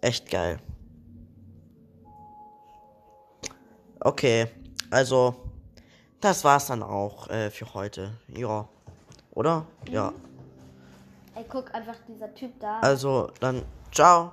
echt 0.00 0.28
geil. 0.30 0.58
Okay, 4.00 4.48
also 4.90 5.34
das 6.20 6.44
war's 6.44 6.66
dann 6.66 6.82
auch 6.82 7.28
äh, 7.30 7.50
für 7.50 7.72
heute. 7.72 8.18
Ja. 8.28 8.68
Oder? 9.30 9.66
Ja. 9.88 10.12
Ey, 11.34 11.44
guck 11.48 11.74
einfach 11.74 11.96
dieser 12.06 12.34
Typ 12.34 12.58
da. 12.60 12.80
Also 12.80 13.30
dann 13.40 13.64
ciao. 13.92 14.32